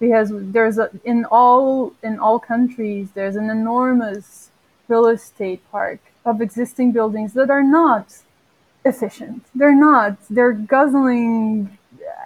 Because 0.00 0.30
there's 0.32 0.78
a, 0.78 0.90
in 1.04 1.24
all 1.26 1.94
in 2.02 2.18
all 2.18 2.38
countries 2.40 3.08
there's 3.14 3.36
an 3.36 3.50
enormous 3.50 4.50
real 4.88 5.06
estate 5.06 5.62
park 5.70 6.00
of 6.24 6.40
existing 6.40 6.92
buildings 6.92 7.34
that 7.34 7.50
are 7.50 7.62
not 7.62 8.18
efficient. 8.84 9.44
They're 9.54 9.80
not 9.90 10.16
they're 10.28 10.52
guzzling 10.52 11.78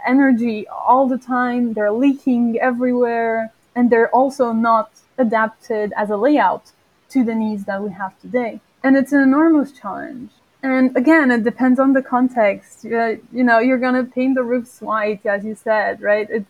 energy 0.06 0.66
all 0.68 1.06
the 1.08 1.18
time. 1.18 1.72
They're 1.74 1.92
leaking 1.92 2.58
everywhere. 2.60 3.52
And 3.74 3.90
they're 3.90 4.10
also 4.10 4.52
not 4.52 4.90
adapted 5.18 5.92
as 5.96 6.08
a 6.10 6.16
layout 6.16 6.72
to 7.10 7.24
the 7.24 7.34
needs 7.34 7.64
that 7.64 7.82
we 7.82 7.90
have 7.90 8.18
today. 8.20 8.60
And 8.82 8.96
it's 8.96 9.12
an 9.12 9.20
enormous 9.20 9.72
challenge 9.72 10.30
and 10.70 10.96
again 10.96 11.30
it 11.30 11.42
depends 11.44 11.78
on 11.84 11.92
the 11.92 12.02
context. 12.02 12.84
Uh, 12.84 13.16
you 13.38 13.44
know 13.48 13.58
you're 13.66 13.82
going 13.86 13.98
to 14.02 14.06
paint 14.18 14.34
the 14.34 14.42
roofs 14.52 14.80
white 14.80 15.24
as 15.34 15.44
you 15.44 15.54
said 15.54 16.00
right? 16.10 16.28
It, 16.36 16.44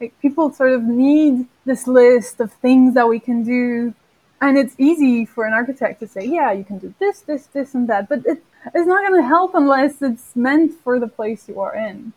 like 0.00 0.12
people 0.20 0.52
sort 0.52 0.72
of 0.72 0.82
need 0.82 1.46
this 1.64 1.86
list 1.86 2.40
of 2.40 2.52
things 2.66 2.94
that 2.94 3.08
we 3.08 3.18
can 3.28 3.38
do. 3.44 3.94
And 4.40 4.58
it's 4.58 4.74
easy 4.78 5.24
for 5.24 5.42
an 5.48 5.52
architect 5.60 6.00
to 6.00 6.06
say 6.14 6.22
yeah 6.38 6.50
you 6.58 6.64
can 6.70 6.78
do 6.78 6.88
this 7.02 7.20
this 7.20 7.46
this 7.56 7.74
and 7.76 7.84
that. 7.90 8.08
But 8.08 8.20
it, 8.32 8.38
it's 8.76 8.88
not 8.94 9.00
going 9.06 9.20
to 9.22 9.26
help 9.36 9.54
unless 9.54 10.02
it's 10.02 10.28
meant 10.36 10.70
for 10.84 10.94
the 11.04 11.08
place 11.18 11.40
you 11.48 11.60
are 11.66 11.74
in. 11.74 12.12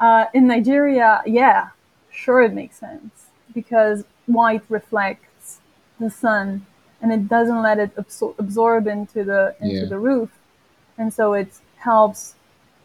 Uh, 0.00 0.24
in 0.34 0.42
nigeria 0.54 1.22
yeah 1.40 1.60
sure 2.10 2.40
it 2.48 2.52
makes 2.60 2.76
sense. 2.86 3.14
Because 3.52 3.98
white 4.26 4.64
reflects 4.68 5.60
the 6.00 6.10
sun 6.10 6.66
and 7.00 7.12
it 7.12 7.28
doesn't 7.28 7.60
let 7.68 7.78
it 7.84 7.94
absor- 7.96 8.34
absorb 8.44 8.86
into 8.86 9.20
the 9.30 9.42
into 9.60 9.76
Yeah. 9.82 9.88
the 9.94 9.98
roof 10.10 10.30
and 10.98 11.12
so 11.12 11.32
it 11.34 11.48
helps 11.78 12.34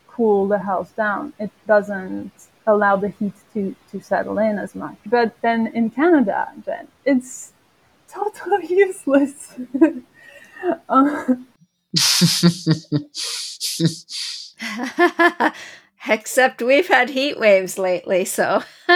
cool 0.08 0.48
the 0.48 0.60
house 0.60 0.92
down. 0.92 1.34
It 1.40 1.52
doesn't 1.68 2.32
allow 2.68 2.96
the 2.98 3.10
heat 3.10 3.34
to 3.54 3.76
to 3.92 4.02
settle 4.02 4.38
in 4.40 4.60
as 4.60 4.76
much. 4.76 4.98
But 5.06 5.34
then 5.42 5.68
in 5.68 5.90
canada 5.90 6.50
then 6.66 6.88
it's 7.06 7.54
totally 8.10 8.68
useless. 8.70 9.54
Except 16.08 16.62
we've 16.62 16.88
had 16.88 17.10
heat 17.12 17.40
waves 17.40 17.78
lately, 17.78 18.26
so. 18.26 18.64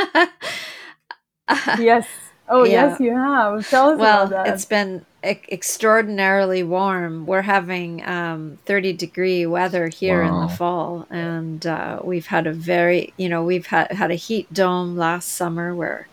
yes. 1.79 2.08
Oh 2.50 2.63
Yeah. 2.63 2.89
yes 2.89 3.00
you 3.00 3.15
have. 3.15 3.70
Tell 3.70 3.89
us 3.91 4.00
well, 4.00 4.27
about 4.27 4.46
that. 4.46 4.53
it's 4.55 4.65
been 4.65 5.05
e- 5.23 5.41
extraordinarily 5.51 6.63
warm. 6.63 7.25
We're 7.25 7.41
having 7.41 8.05
um, 8.05 8.57
30 8.65 8.93
degree 8.93 9.45
weather 9.45 9.87
here 9.87 10.21
in 10.21 10.39
the 10.41 10.49
fall, 10.49 11.07
and 11.09 11.65
uh, 11.65 11.99
we've 12.03 12.27
had 12.27 12.47
a 12.47 12.53
very, 12.53 13.13
you 13.17 13.29
know, 13.29 13.43
we've 13.43 13.67
had, 13.67 13.91
had 13.91 14.11
a 14.11 14.15
heat 14.15 14.51
dome 14.53 14.95
last 14.95 15.29
summer 15.29 15.73
where, 15.75 16.07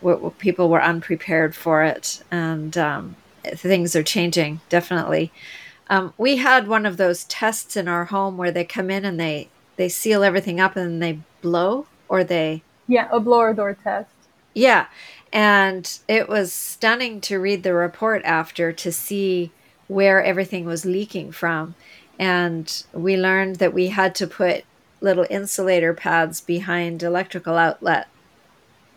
where, 0.00 0.16
where 0.16 0.30
people 0.30 0.68
were 0.68 0.82
unprepared 0.82 1.54
for 1.54 1.82
it, 1.82 2.22
and 2.30 2.76
um, 2.76 3.16
things 3.44 3.94
are 3.96 4.02
changing 4.02 4.60
definitely. 4.68 5.32
Um, 5.90 6.12
we 6.18 6.36
had 6.36 6.68
one 6.68 6.84
of 6.84 6.98
those 6.98 7.24
tests 7.24 7.76
in 7.76 7.88
our 7.88 8.06
home 8.06 8.36
where 8.36 8.50
they 8.50 8.64
come 8.64 8.90
in 8.90 9.04
and 9.06 9.18
they 9.18 9.48
they 9.76 9.88
seal 9.88 10.22
everything 10.22 10.60
up 10.60 10.76
and 10.76 11.02
they 11.02 11.20
blow 11.40 11.86
or 12.08 12.22
they 12.24 12.62
yeah 12.86 13.08
a 13.10 13.18
blower 13.18 13.54
door 13.54 13.72
test 13.82 14.10
yeah. 14.58 14.86
And 15.32 15.98
it 16.08 16.28
was 16.28 16.52
stunning 16.52 17.20
to 17.22 17.38
read 17.38 17.62
the 17.62 17.74
report 17.74 18.22
after 18.24 18.72
to 18.72 18.92
see 18.92 19.50
where 19.86 20.22
everything 20.22 20.64
was 20.64 20.84
leaking 20.84 21.32
from. 21.32 21.74
And 22.18 22.84
we 22.92 23.16
learned 23.16 23.56
that 23.56 23.74
we 23.74 23.88
had 23.88 24.14
to 24.16 24.26
put 24.26 24.64
little 25.00 25.26
insulator 25.30 25.94
pads 25.94 26.40
behind 26.40 27.02
electrical 27.02 27.56
outlet 27.56 28.08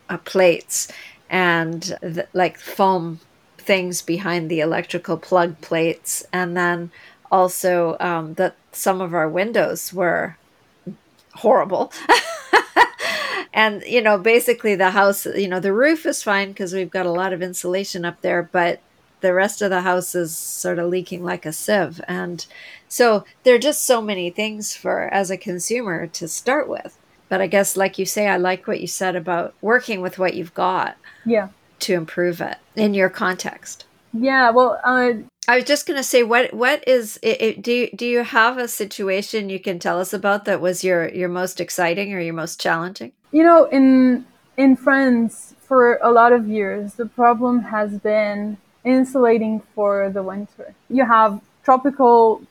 uh, 0.09 0.17
plates 0.17 0.91
and 1.29 1.97
th- 2.01 2.27
like 2.33 2.57
foam 2.57 3.19
things 3.57 4.01
behind 4.01 4.49
the 4.49 4.59
electrical 4.59 5.17
plug 5.17 5.61
plates. 5.61 6.25
And 6.33 6.57
then 6.57 6.91
also 7.31 7.95
um, 7.99 8.33
that 8.35 8.55
some 8.71 9.01
of 9.01 9.13
our 9.13 9.29
windows 9.29 9.93
were 9.93 10.37
horrible. 11.35 11.91
and 13.53 13.83
you 13.83 14.01
know 14.01 14.17
basically 14.17 14.75
the 14.75 14.91
house 14.91 15.25
you 15.25 15.47
know 15.47 15.59
the 15.59 15.73
roof 15.73 16.05
is 16.05 16.23
fine 16.23 16.49
because 16.49 16.73
we've 16.73 16.91
got 16.91 17.05
a 17.05 17.11
lot 17.11 17.33
of 17.33 17.41
insulation 17.41 18.05
up 18.05 18.21
there 18.21 18.41
but 18.41 18.81
the 19.21 19.33
rest 19.33 19.61
of 19.61 19.69
the 19.69 19.81
house 19.81 20.13
is 20.13 20.35
sort 20.35 20.79
of 20.79 20.89
leaking 20.89 21.23
like 21.23 21.45
a 21.45 21.53
sieve. 21.53 22.01
And 22.07 22.45
so 22.89 23.23
there 23.43 23.55
are 23.55 23.59
just 23.59 23.85
so 23.85 24.01
many 24.01 24.29
things 24.29 24.75
for 24.75 25.01
as 25.13 25.31
a 25.31 25.37
consumer 25.37 26.07
to 26.07 26.27
start 26.27 26.67
with. 26.67 26.97
But 27.29 27.39
i 27.39 27.47
guess 27.47 27.77
like 27.77 27.97
you 27.97 28.05
say 28.05 28.27
i 28.27 28.35
like 28.35 28.67
what 28.67 28.81
you 28.81 28.87
said 28.87 29.15
about 29.15 29.53
working 29.61 30.01
with 30.01 30.19
what 30.19 30.33
you've 30.33 30.53
got 30.53 30.97
yeah. 31.25 31.47
to 31.79 31.93
improve 31.93 32.41
it 32.41 32.57
in 32.75 32.93
your 32.93 33.09
context. 33.09 33.85
Yeah 34.11 34.49
well 34.49 34.81
uh, 34.83 35.13
I 35.47 35.55
was 35.55 35.65
just 35.65 35.87
going 35.87 35.97
to 35.97 36.03
say, 36.03 36.23
what 36.23 36.53
what 36.53 36.85
is 36.87 37.17
it, 37.21 37.41
it, 37.41 37.61
do 37.61 37.71
you, 37.71 37.89
do 37.95 38.05
you 38.05 38.23
have 38.23 38.57
a 38.57 38.67
situation 38.67 39.49
you 39.49 39.59
can 39.59 39.79
tell 39.79 39.99
us 39.99 40.11
about 40.13 40.43
that 40.45 40.61
was 40.61 40.83
your 40.83 41.07
your 41.07 41.29
most 41.29 41.61
exciting 41.61 42.13
or 42.13 42.19
your 42.19 42.33
most 42.33 42.59
challenging? 42.59 43.13
You 43.31 43.43
know 43.43 43.65
in 43.65 44.25
in 44.57 44.75
france 44.75 45.55
for 45.59 45.95
a 46.01 46.11
lot 46.11 46.33
of 46.33 46.47
years 46.47 46.95
the 46.95 47.05
problem 47.05 47.61
has 47.61 47.97
been 47.99 48.57
insulating 48.83 49.61
for 49.75 50.09
the 50.09 50.23
winter. 50.23 50.73
You 50.89 51.05
have 51.05 51.41
tropical 51.63 52.41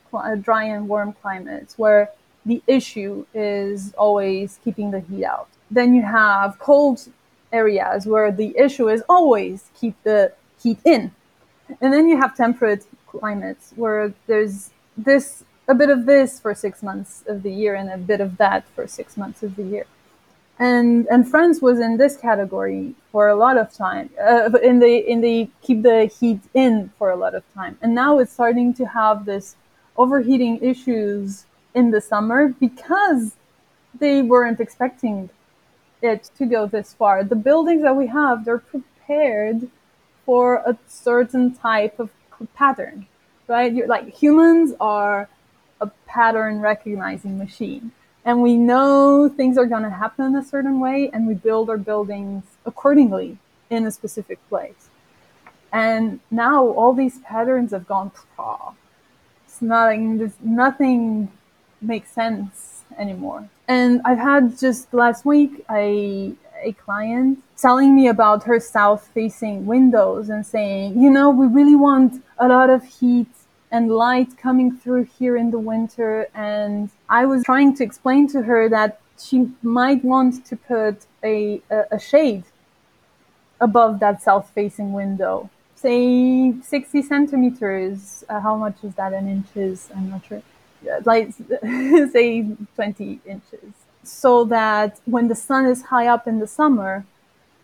dry 0.41 0.65
and 0.65 0.89
warm 0.89 1.15
climates 1.21 1.79
where 1.79 2.11
the 2.47 2.63
issue 2.67 3.27
is 3.35 3.93
always 3.95 4.59
keeping 4.65 4.91
the 4.91 5.01
heat 5.01 5.25
out. 5.25 5.49
Then 5.71 5.95
you 5.95 6.03
have 6.03 6.59
cold 6.59 7.09
areas 7.53 8.07
where 8.07 8.31
the 8.31 8.57
issue 8.57 8.89
is 8.89 9.03
always 9.09 9.71
keep 9.79 10.01
the 10.05 10.33
heat 10.63 10.79
in. 10.85 11.13
And 11.81 11.93
then 11.93 12.09
you 12.09 12.17
have 12.17 12.37
temperate 12.37 12.87
climates 13.07 13.73
where 13.77 14.13
there's 14.27 14.71
this 14.97 15.45
a 15.69 15.75
bit 15.75 15.91
of 15.91 16.07
this 16.07 16.41
for 16.41 16.55
six 16.55 16.83
months 16.83 17.23
of 17.29 17.43
the 17.43 17.53
year 17.53 17.75
and 17.75 17.91
a 17.91 17.97
bit 17.97 18.21
of 18.21 18.37
that 18.39 18.67
for 18.75 18.89
six 18.89 19.17
months 19.17 19.43
of 19.43 19.55
the 19.55 19.63
year 19.63 19.87
and 20.61 21.07
and 21.11 21.29
France 21.29 21.63
was 21.63 21.81
in 21.81 21.97
this 21.97 22.17
category 22.19 22.95
for 23.11 23.29
a 23.29 23.35
lot 23.35 23.57
of 23.57 23.73
time. 23.73 24.11
Uh, 24.23 24.51
in 24.63 24.79
the 24.79 25.11
in 25.11 25.23
the 25.23 25.49
keep 25.63 25.83
the 25.83 26.05
heat 26.05 26.41
in 26.55 26.93
for 26.99 27.11
a 27.11 27.17
lot 27.17 27.35
of 27.35 27.43
time, 27.55 27.79
and 27.83 27.95
now 27.95 28.19
it's 28.19 28.33
starting 28.33 28.75
to 28.75 28.85
have 28.85 29.25
this 29.25 29.57
overheating 29.97 30.59
issues 30.63 31.47
in 31.75 31.91
the 31.91 32.01
summer 32.01 32.49
because 32.49 33.33
they 33.99 34.23
weren't 34.23 34.61
expecting 34.61 35.31
it 36.03 36.31
to 36.37 36.45
go 36.45 36.67
this 36.67 36.93
far. 36.93 37.25
The 37.25 37.37
buildings 37.37 37.83
that 37.83 37.97
we 37.97 38.07
have, 38.09 38.45
they're 38.45 38.59
prepared 38.59 39.69
for 40.27 40.57
a 40.67 40.77
certain 40.87 41.55
type 41.55 41.99
of 41.99 42.11
pattern, 42.55 43.07
right? 43.49 43.73
You're, 43.73 43.89
like 43.89 44.15
humans 44.15 44.75
are 44.79 45.29
a 45.81 45.87
pattern 46.07 46.61
recognizing 46.61 47.39
machine 47.39 47.93
and 48.25 48.43
we 48.43 48.57
know 48.57 49.29
things 49.29 49.57
are 49.57 49.67
going 49.67 49.83
to 49.83 49.91
happen 49.91 50.27
in 50.27 50.37
a 50.37 50.45
certain 50.45 50.81
way 50.81 51.11
and 51.13 51.27
we 51.27 51.35
build 51.35 51.71
our 51.71 51.79
buildings 51.79 52.45
accordingly 52.67 53.39
in 53.71 53.87
a 53.87 53.91
specific 53.91 54.39
place. 54.49 54.89
And 55.73 56.21
now 56.31 56.67
all 56.67 56.93
these 56.93 57.19
patterns 57.21 57.71
have 57.71 57.87
gone 57.87 58.11
oh, 58.39 58.75
it's 59.47 59.63
nothing 59.63 60.33
nothing 60.43 61.31
makes 61.81 62.11
sense 62.11 62.83
anymore. 62.99 63.49
And 63.69 64.01
i've 64.05 64.19
had 64.19 64.59
just 64.59 64.93
last 64.93 65.25
week 65.25 65.65
a 65.71 66.35
a 66.63 66.73
client 66.73 67.43
telling 67.57 67.95
me 67.95 68.09
about 68.09 68.45
her 68.45 68.61
south 68.61 69.09
facing 69.15 69.65
windows 69.65 70.29
and 70.29 70.45
saying 70.47 71.01
you 71.01 71.11
know 71.11 71.31
we 71.31 71.47
really 71.47 71.75
want 71.75 72.23
a 72.39 72.49
lot 72.49 72.69
of 72.69 72.85
heat 72.85 73.29
and 73.71 73.91
light 73.91 74.37
coming 74.37 74.77
through 74.77 75.05
here 75.19 75.37
in 75.37 75.51
the 75.51 75.59
winter. 75.59 76.29
And 76.35 76.91
I 77.09 77.27
was 77.27 77.45
trying 77.45 77.77
to 77.77 77.85
explain 77.85 78.27
to 78.29 78.43
her 78.43 78.69
that 78.69 79.01
she 79.19 79.51
might 79.63 80.05
want 80.05 80.45
to 80.47 80.57
put 80.57 81.07
a, 81.23 81.61
a, 81.71 81.85
a 81.93 81.99
shade 81.99 82.45
above 83.61 84.01
that 84.01 84.23
south 84.23 84.51
facing 84.55 84.93
window, 84.93 85.51
say 85.75 86.55
60 86.63 87.03
centimeters. 87.03 88.25
Uh, 88.29 88.41
how 88.41 88.57
much 88.57 88.77
is 88.83 88.95
that 88.95 89.13
in 89.13 89.29
inches? 89.29 89.91
I'm 89.95 90.11
not 90.11 90.25
sure. 90.27 90.43
Like, 91.05 91.33
say 92.13 92.47
20 92.75 93.21
inches. 93.27 93.73
So 94.03 94.45
that 94.47 94.99
when 95.05 95.29
the 95.29 95.35
sun 95.35 95.67
is 95.67 95.83
high 95.83 96.07
up 96.07 96.27
in 96.27 96.41
the 96.41 96.47
summer, 96.47 97.05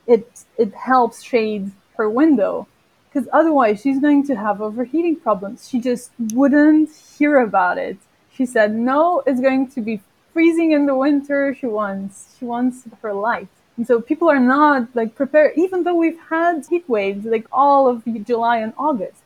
it, 0.07 0.45
it 0.59 0.75
helps 0.75 1.23
shade 1.23 1.73
her 1.97 2.09
window 2.11 2.69
because 3.17 3.31
otherwise 3.33 3.81
she's 3.81 3.99
going 3.99 4.27
to 4.27 4.37
have 4.37 4.61
overheating 4.61 5.17
problems. 5.17 5.67
She 5.67 5.81
just 5.81 6.11
wouldn't 6.35 6.91
hear 7.19 7.39
about 7.39 7.79
it. 7.79 7.97
She 8.31 8.45
said, 8.45 8.75
"No, 8.75 9.23
it's 9.27 9.41
going 9.41 9.69
to 9.69 9.81
be 9.81 10.03
freezing 10.35 10.73
in 10.73 10.85
the 10.85 10.95
winter." 10.95 11.55
She 11.55 11.67
wants 11.67 12.37
she 12.39 12.45
wants 12.45 12.85
her 13.01 13.15
light. 13.15 13.49
And 13.79 13.87
so 13.87 14.03
people 14.03 14.29
are 14.29 14.45
not 14.59 14.89
like 14.95 15.15
prepared, 15.15 15.53
even 15.57 15.85
though 15.85 15.95
we've 15.95 16.21
had 16.29 16.67
heat 16.69 16.87
waves 16.89 17.25
like 17.25 17.47
all 17.51 17.89
of 17.89 18.05
July 18.27 18.59
and 18.59 18.75
August. 18.77 19.23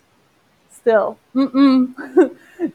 Still, 0.71 1.19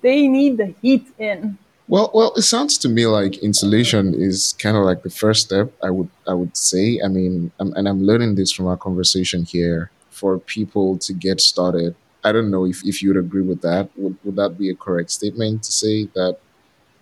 they 0.02 0.28
need 0.28 0.58
the 0.58 0.76
heat 0.82 1.08
in. 1.18 1.58
Well, 1.88 2.12
well, 2.14 2.34
it 2.36 2.42
sounds 2.42 2.78
to 2.80 2.90
me 2.90 3.06
like 3.06 3.38
insulation 3.38 4.14
is 4.14 4.54
kind 4.60 4.76
of 4.76 4.84
like 4.84 5.04
the 5.04 5.10
first 5.10 5.46
step. 5.46 5.72
I 5.82 5.92
would, 5.92 6.10
I 6.28 6.34
would 6.34 6.58
say. 6.58 7.00
I 7.04 7.08
mean, 7.08 7.52
I'm, 7.60 7.72
and 7.74 7.88
I'm 7.88 8.04
learning 8.04 8.36
this 8.36 8.52
from 8.52 8.68
our 8.68 8.76
conversation 8.76 9.46
here 9.46 9.92
for 10.16 10.40
people 10.40 10.98
to 10.98 11.14
get 11.14 11.42
started. 11.42 11.94
I 12.24 12.32
don't 12.32 12.50
know 12.50 12.66
if, 12.66 12.84
if 12.86 13.04
you 13.04 13.10
would 13.10 13.18
agree 13.18 13.42
with 13.42 13.62
that. 13.62 13.90
Would, 13.98 14.18
would 14.24 14.38
that 14.38 14.58
be 14.58 14.70
a 14.70 14.76
correct 14.76 15.12
statement 15.12 15.64
to 15.64 15.72
say 15.72 16.06
that, 16.16 16.38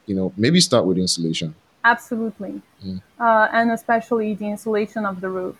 you 0.07 0.15
know, 0.15 0.33
maybe 0.35 0.59
start 0.59 0.85
with 0.85 0.97
insulation? 0.97 1.53
Absolutely. 1.85 2.61
Mm. 2.83 3.01
Uh, 3.19 3.47
and 3.53 3.71
especially 3.71 4.33
the 4.33 4.49
insulation 4.49 5.05
of 5.05 5.21
the 5.21 5.29
roof 5.29 5.55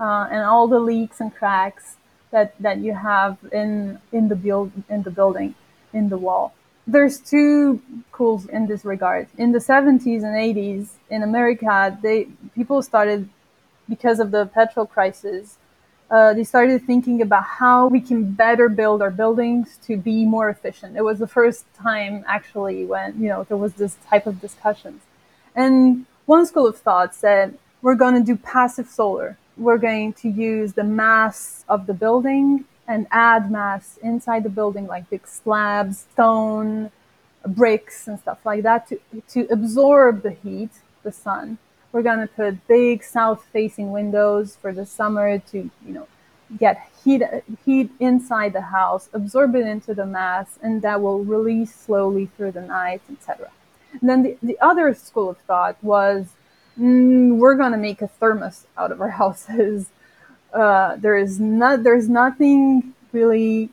uh, 0.00 0.28
and 0.30 0.42
all 0.42 0.66
the 0.66 0.80
leaks 0.80 1.20
and 1.20 1.34
cracks 1.34 1.96
that, 2.30 2.54
that 2.60 2.78
you 2.78 2.94
have 2.94 3.36
in, 3.52 4.00
in, 4.10 4.28
the 4.28 4.36
build, 4.36 4.72
in 4.88 5.02
the 5.02 5.10
building, 5.10 5.54
in 5.92 6.08
the 6.08 6.18
wall. 6.18 6.54
There's 6.86 7.18
two 7.20 7.82
schools 8.10 8.46
in 8.46 8.66
this 8.66 8.82
regard. 8.84 9.28
In 9.36 9.52
the 9.52 9.58
70s 9.58 10.22
and 10.24 10.34
80s 10.34 10.88
in 11.10 11.22
America, 11.22 11.98
they 12.02 12.28
people 12.54 12.80
started 12.80 13.28
because 13.88 14.20
of 14.20 14.30
the 14.30 14.46
petrol 14.46 14.86
crisis 14.86 15.58
uh, 16.10 16.32
they 16.32 16.44
started 16.44 16.82
thinking 16.84 17.20
about 17.20 17.44
how 17.44 17.86
we 17.86 18.00
can 18.00 18.32
better 18.32 18.68
build 18.68 19.02
our 19.02 19.10
buildings 19.10 19.78
to 19.84 19.96
be 19.96 20.24
more 20.24 20.48
efficient. 20.48 20.96
It 20.96 21.02
was 21.02 21.18
the 21.18 21.26
first 21.26 21.66
time 21.74 22.24
actually 22.26 22.84
when 22.86 23.20
you 23.20 23.28
know 23.28 23.44
there 23.44 23.56
was 23.56 23.74
this 23.74 23.96
type 24.08 24.26
of 24.26 24.40
discussions, 24.40 25.02
and 25.54 26.06
one 26.26 26.46
school 26.46 26.66
of 26.66 26.78
thought 26.78 27.14
said 27.14 27.58
we're 27.82 27.94
going 27.94 28.14
to 28.14 28.24
do 28.24 28.36
passive 28.36 28.88
solar. 28.88 29.36
We're 29.56 29.78
going 29.78 30.12
to 30.14 30.28
use 30.28 30.72
the 30.74 30.84
mass 30.84 31.64
of 31.68 31.86
the 31.86 31.94
building 31.94 32.64
and 32.86 33.06
add 33.10 33.50
mass 33.50 33.98
inside 34.02 34.44
the 34.44 34.48
building, 34.48 34.86
like 34.86 35.10
big 35.10 35.26
slabs, 35.26 36.06
stone, 36.12 36.90
bricks, 37.46 38.08
and 38.08 38.18
stuff 38.18 38.38
like 38.46 38.62
that, 38.62 38.88
to 38.88 39.00
to 39.34 39.46
absorb 39.52 40.22
the 40.22 40.30
heat, 40.30 40.70
the 41.02 41.12
sun 41.12 41.58
we're 41.92 42.02
going 42.02 42.20
to 42.20 42.26
put 42.26 42.66
big 42.66 43.02
south-facing 43.02 43.90
windows 43.92 44.56
for 44.60 44.72
the 44.72 44.84
summer 44.84 45.38
to, 45.38 45.70
you 45.86 45.92
know, 45.92 46.06
get 46.56 46.90
heat 47.04 47.22
heat 47.64 47.90
inside 48.00 48.52
the 48.52 48.60
house, 48.60 49.08
absorb 49.12 49.54
it 49.54 49.66
into 49.66 49.94
the 49.94 50.06
mass, 50.06 50.58
and 50.62 50.82
that 50.82 51.00
will 51.00 51.24
release 51.24 51.74
slowly 51.74 52.26
through 52.36 52.52
the 52.52 52.62
night, 52.62 53.02
etc. 53.10 53.50
Then 54.02 54.22
the, 54.22 54.38
the 54.42 54.58
other 54.60 54.94
school 54.94 55.30
of 55.30 55.38
thought 55.38 55.76
was 55.82 56.28
mm, 56.78 57.36
we're 57.36 57.56
going 57.56 57.72
to 57.72 57.78
make 57.78 58.02
a 58.02 58.08
thermos 58.08 58.66
out 58.76 58.92
of 58.92 59.00
our 59.00 59.10
houses. 59.22 59.86
Uh, 60.52 60.96
there 60.96 61.16
is 61.16 61.38
not 61.38 61.82
there's 61.82 62.08
nothing 62.08 62.94
really 63.12 63.70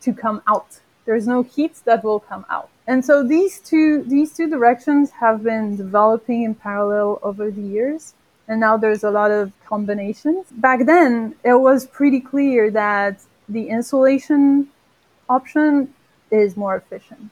to 0.00 0.12
come 0.12 0.42
out. 0.46 0.80
There's 1.04 1.26
no 1.26 1.42
heat 1.42 1.74
that 1.84 2.04
will 2.04 2.20
come 2.20 2.44
out. 2.48 2.70
And 2.86 3.04
so 3.04 3.26
these 3.26 3.58
two 3.60 4.02
these 4.02 4.32
two 4.36 4.48
directions 4.50 5.10
have 5.12 5.42
been 5.42 5.76
developing 5.76 6.42
in 6.42 6.54
parallel 6.54 7.20
over 7.22 7.50
the 7.50 7.62
years. 7.62 8.14
And 8.48 8.60
now 8.60 8.76
there's 8.76 9.04
a 9.04 9.10
lot 9.10 9.30
of 9.30 9.52
combinations. 9.66 10.46
Back 10.50 10.86
then, 10.86 11.36
it 11.44 11.54
was 11.54 11.86
pretty 11.86 12.20
clear 12.20 12.70
that 12.72 13.20
the 13.48 13.68
insulation 13.68 14.68
option 15.28 15.94
is 16.30 16.56
more 16.56 16.76
efficient. 16.76 17.30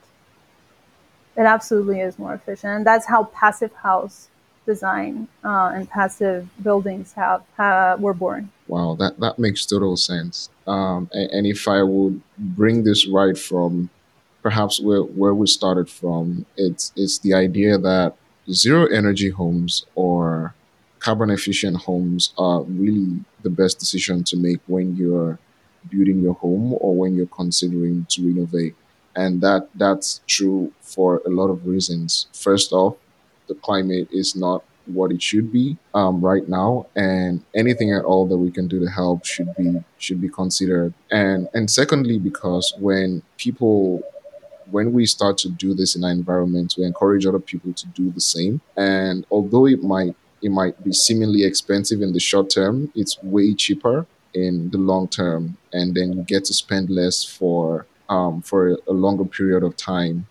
It 1.37 1.43
absolutely 1.43 2.01
is 2.01 2.19
more 2.19 2.35
efficient. 2.35 2.73
And 2.77 2.87
that's 2.87 3.07
how 3.07 3.25
passive 3.25 3.73
house 3.75 4.29
design 4.67 5.27
uh, 5.45 5.73
and 5.75 5.89
passive 5.89 6.49
buildings 6.63 7.13
have, 7.15 7.43
have 7.57 8.01
were 8.01 8.15
born. 8.15 8.51
Wow, 8.69 8.95
that, 9.01 9.19
that 9.21 9.39
makes 9.39 9.67
total 9.67 9.97
sense. 9.97 10.49
Um, 10.67 11.11
and, 11.13 11.31
and 11.31 11.47
if 11.47 11.67
I 11.67 11.83
would 11.83 12.21
bring 12.39 12.85
this 12.85 13.09
right 13.09 13.37
from 13.37 13.91
perhaps 14.43 14.81
where, 14.81 15.03
where 15.03 15.35
we 15.35 15.47
started 15.47 15.89
from, 15.89 16.47
it's, 16.57 16.93
it's 16.97 17.19
the 17.19 17.35
idea 17.35 17.79
that 17.79 18.15
zero 18.51 18.87
energy 18.87 19.31
homes 19.31 19.85
or 19.95 20.55
carbon 20.99 21.31
efficient 21.31 21.77
homes 21.77 22.33
are 22.39 22.63
really 22.63 23.21
the 23.43 23.51
best 23.51 23.79
decision 23.79 24.23
to 24.25 24.37
make 24.37 24.61
when 24.67 24.97
you're 24.97 25.39
building 25.91 26.21
your 26.21 26.35
home 26.35 26.75
or 26.81 26.95
when 26.95 27.15
you're 27.17 27.27
considering 27.27 28.07
to 28.11 28.27
renovate. 28.27 28.75
And 29.17 29.41
that 29.41 29.69
that's 29.75 30.21
true 30.27 30.73
for 30.83 31.21
a 31.27 31.31
lot 31.31 31.49
of 31.49 31.67
reasons. 31.67 32.27
First 32.33 32.73
off, 32.73 32.97
the 33.49 33.55
climate 33.55 34.09
is 34.13 34.37
not 34.37 34.63
what 34.87 35.11
it 35.11 35.23
should 35.23 35.53
be 35.53 35.77
um, 35.95 36.21
right 36.21 36.49
now, 36.49 36.87
and 36.95 37.43
anything 37.55 37.93
at 37.93 38.05
all 38.05 38.27
that 38.27 38.37
we 38.37 38.51
can 38.51 38.69
do 38.69 38.79
to 38.81 38.87
help 38.87 39.25
should 39.25 39.55
be 39.57 39.83
should 39.99 40.21
be 40.21 40.29
considered. 40.29 40.95
And 41.11 41.49
and 41.55 41.71
secondly, 41.71 42.19
because 42.19 42.73
when 42.79 43.23
people 43.37 44.03
when 44.71 44.93
we 44.93 45.07
start 45.07 45.39
to 45.39 45.49
do 45.49 45.75
this 45.75 45.97
in 45.97 46.05
our 46.05 46.11
environment, 46.11 46.75
we 46.79 46.85
encourage 46.85 47.27
other 47.27 47.39
people 47.39 47.73
to 47.73 47.87
do 47.89 48.11
the 48.11 48.21
same. 48.21 48.61
And 48.77 49.27
although 49.31 49.67
it 49.67 49.83
might 49.83 50.15
it 50.43 50.51
might 50.51 50.83
be 50.83 50.93
seemingly 50.93 51.45
expensive 51.45 52.01
in 52.01 52.13
the 52.13 52.21
short 52.21 52.49
term, 52.51 52.91
it's 52.95 53.23
way 53.23 53.55
cheaper 53.55 54.07
in 54.33 54.71
the 54.71 54.79
long 54.79 55.09
term, 55.09 55.57
and 55.73 55.95
then 55.95 56.13
you 56.13 56.23
get 56.23 56.45
to 56.47 56.55
spend 56.55 56.89
less 56.89 57.25
for 57.25 57.87
um, 58.09 58.43
for 58.43 58.79
a 58.89 58.93
longer 58.93 59.25
period 59.25 59.63
of 59.63 59.77
time. 59.77 60.27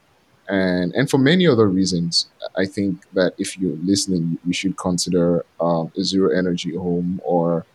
And, 0.47 0.95
and 0.95 1.08
for 1.08 1.19
many 1.19 1.45
other 1.45 1.67
reasons, 1.67 2.28
I 2.58 2.65
think 2.65 3.04
that 3.13 3.34
if 3.38 3.56
you're 3.60 3.78
listening, 3.84 4.39
you 4.43 4.52
should 4.52 4.78
consider 4.78 5.45
um, 5.62 5.91
a 5.95 6.04
zero 6.04 6.36
energy 6.36 6.75
home 6.75 7.21
or 7.23 7.65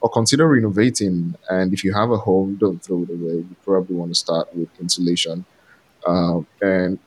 or 0.00 0.08
consider 0.10 0.48
renovating. 0.48 1.36
And 1.48 1.72
if 1.72 1.84
you 1.84 1.92
have 1.92 2.10
a 2.10 2.16
home, 2.16 2.56
don't 2.56 2.82
throw 2.82 3.02
it 3.02 3.10
away. 3.10 3.36
You 3.48 3.56
probably 3.64 3.96
want 3.96 4.10
to 4.10 4.14
start 4.16 4.54
with 4.54 4.68
insulation 4.80 5.44
um, 6.08 6.46
and 6.62 6.98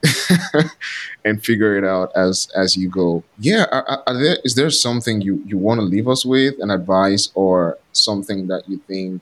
and 1.25 1.43
figure 1.43 1.75
it 1.75 1.83
out 1.83 2.11
as 2.15 2.47
as 2.55 2.77
you 2.77 2.87
go. 2.87 3.23
Yeah, 3.39 3.65
are, 3.71 4.03
are 4.05 4.13
there 4.13 4.37
is 4.43 4.53
there 4.55 4.69
something 4.69 5.21
you 5.21 5.43
you 5.45 5.57
want 5.57 5.79
to 5.79 5.85
leave 5.85 6.07
us 6.07 6.23
with, 6.23 6.55
an 6.59 6.69
advice 6.69 7.31
or 7.33 7.77
something 7.91 8.47
that 8.47 8.69
you 8.69 8.77
think 8.87 9.21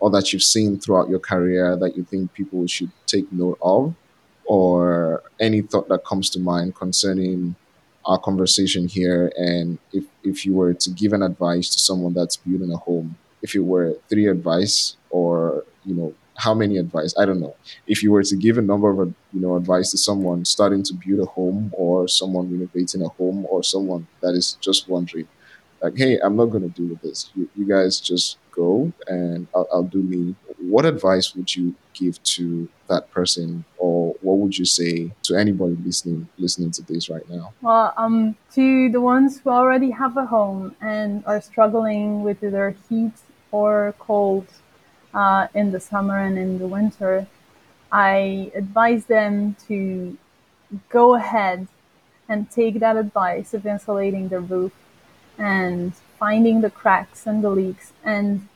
or 0.00 0.10
that 0.10 0.32
you've 0.32 0.42
seen 0.42 0.80
throughout 0.80 1.08
your 1.08 1.20
career 1.20 1.76
that 1.76 1.96
you 1.96 2.02
think 2.04 2.32
people 2.34 2.66
should 2.66 2.90
take 3.06 3.30
note 3.32 3.58
of, 3.62 3.94
or 4.46 5.22
any 5.38 5.62
thought 5.62 5.88
that 5.88 6.04
comes 6.04 6.28
to 6.30 6.40
mind 6.40 6.74
concerning 6.74 7.54
our 8.06 8.18
conversation 8.18 8.88
here, 8.88 9.32
and 9.36 9.78
if 9.92 10.04
if 10.24 10.44
you 10.44 10.54
were 10.54 10.74
to 10.74 10.90
give 10.90 11.12
an 11.12 11.22
advice 11.22 11.68
to 11.70 11.78
someone 11.78 12.14
that's 12.14 12.36
building 12.36 12.72
a 12.72 12.76
home, 12.76 13.16
if 13.42 13.54
it 13.54 13.60
were 13.60 13.94
three 14.08 14.26
advice 14.26 14.96
or 15.10 15.64
you 15.84 15.94
know 15.94 16.12
how 16.44 16.54
many 16.54 16.76
advice 16.84 17.12
i 17.18 17.24
don't 17.24 17.40
know. 17.40 17.54
If 17.86 18.02
you 18.02 18.10
were 18.12 18.22
to 18.32 18.36
give 18.36 18.56
a 18.58 18.62
number 18.72 18.90
of 18.90 18.98
you 19.34 19.40
know 19.40 19.56
advice 19.56 19.90
to 19.92 19.98
someone 19.98 20.44
starting 20.44 20.82
to 20.88 20.94
build 20.94 21.20
a 21.20 21.30
home 21.38 21.72
or 21.82 22.08
someone 22.08 22.44
renovating 22.52 23.02
a 23.02 23.08
home 23.20 23.46
or 23.50 23.62
someone 23.74 24.06
that 24.22 24.34
is 24.40 24.46
just 24.60 24.88
wondering 24.88 25.28
like 25.82 25.96
hey 25.96 26.18
i'm 26.24 26.36
not 26.36 26.46
going 26.46 26.66
to 26.68 26.74
do 26.82 26.98
this. 27.02 27.30
You, 27.34 27.48
you 27.56 27.66
guys 27.66 28.00
just 28.00 28.38
go 28.50 28.92
and 29.06 29.46
I'll, 29.54 29.68
I'll 29.72 29.82
do 29.98 30.02
me. 30.02 30.34
What 30.58 30.84
advice 30.84 31.34
would 31.34 31.54
you 31.56 31.74
give 31.94 32.22
to 32.22 32.68
that 32.88 33.10
person 33.10 33.64
or 33.78 34.14
what 34.20 34.38
would 34.38 34.58
you 34.58 34.64
say 34.64 35.12
to 35.22 35.36
anybody 35.36 35.76
listening 35.84 36.28
listening 36.38 36.70
to 36.72 36.82
this 36.82 37.08
right 37.08 37.28
now? 37.30 37.52
Well 37.62 37.94
um 37.96 38.36
to 38.54 38.90
the 38.90 39.00
ones 39.00 39.40
who 39.40 39.50
already 39.50 39.90
have 39.90 40.16
a 40.16 40.26
home 40.26 40.76
and 40.80 41.24
are 41.26 41.40
struggling 41.40 42.22
with 42.22 42.42
either 42.42 42.74
heat 42.88 43.12
or 43.52 43.94
cold 43.98 44.46
uh, 45.14 45.48
in 45.54 45.72
the 45.72 45.80
summer 45.80 46.18
and 46.18 46.38
in 46.38 46.58
the 46.58 46.66
winter, 46.66 47.26
I 47.90 48.50
advise 48.54 49.06
them 49.06 49.56
to 49.68 50.16
go 50.88 51.14
ahead 51.14 51.66
and 52.28 52.50
take 52.50 52.78
that 52.78 52.96
advice 52.96 53.52
of 53.54 53.66
insulating 53.66 54.28
the 54.28 54.40
roof 54.40 54.72
and 55.36 55.94
finding 56.18 56.60
the 56.60 56.70
cracks 56.70 57.26
and 57.26 57.42
the 57.42 57.50
leaks, 57.50 57.92
and 58.04 58.46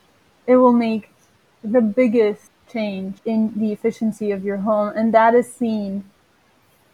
it 0.47 0.55
will 0.57 0.73
make 0.73 1.09
the 1.63 1.81
biggest 1.81 2.51
change 2.71 3.17
in 3.25 3.53
the 3.59 3.71
efficiency 3.71 4.31
of 4.31 4.43
your 4.45 4.57
home, 4.57 4.93
and 4.95 5.13
that 5.13 5.33
is 5.35 5.51
seen 5.51 6.09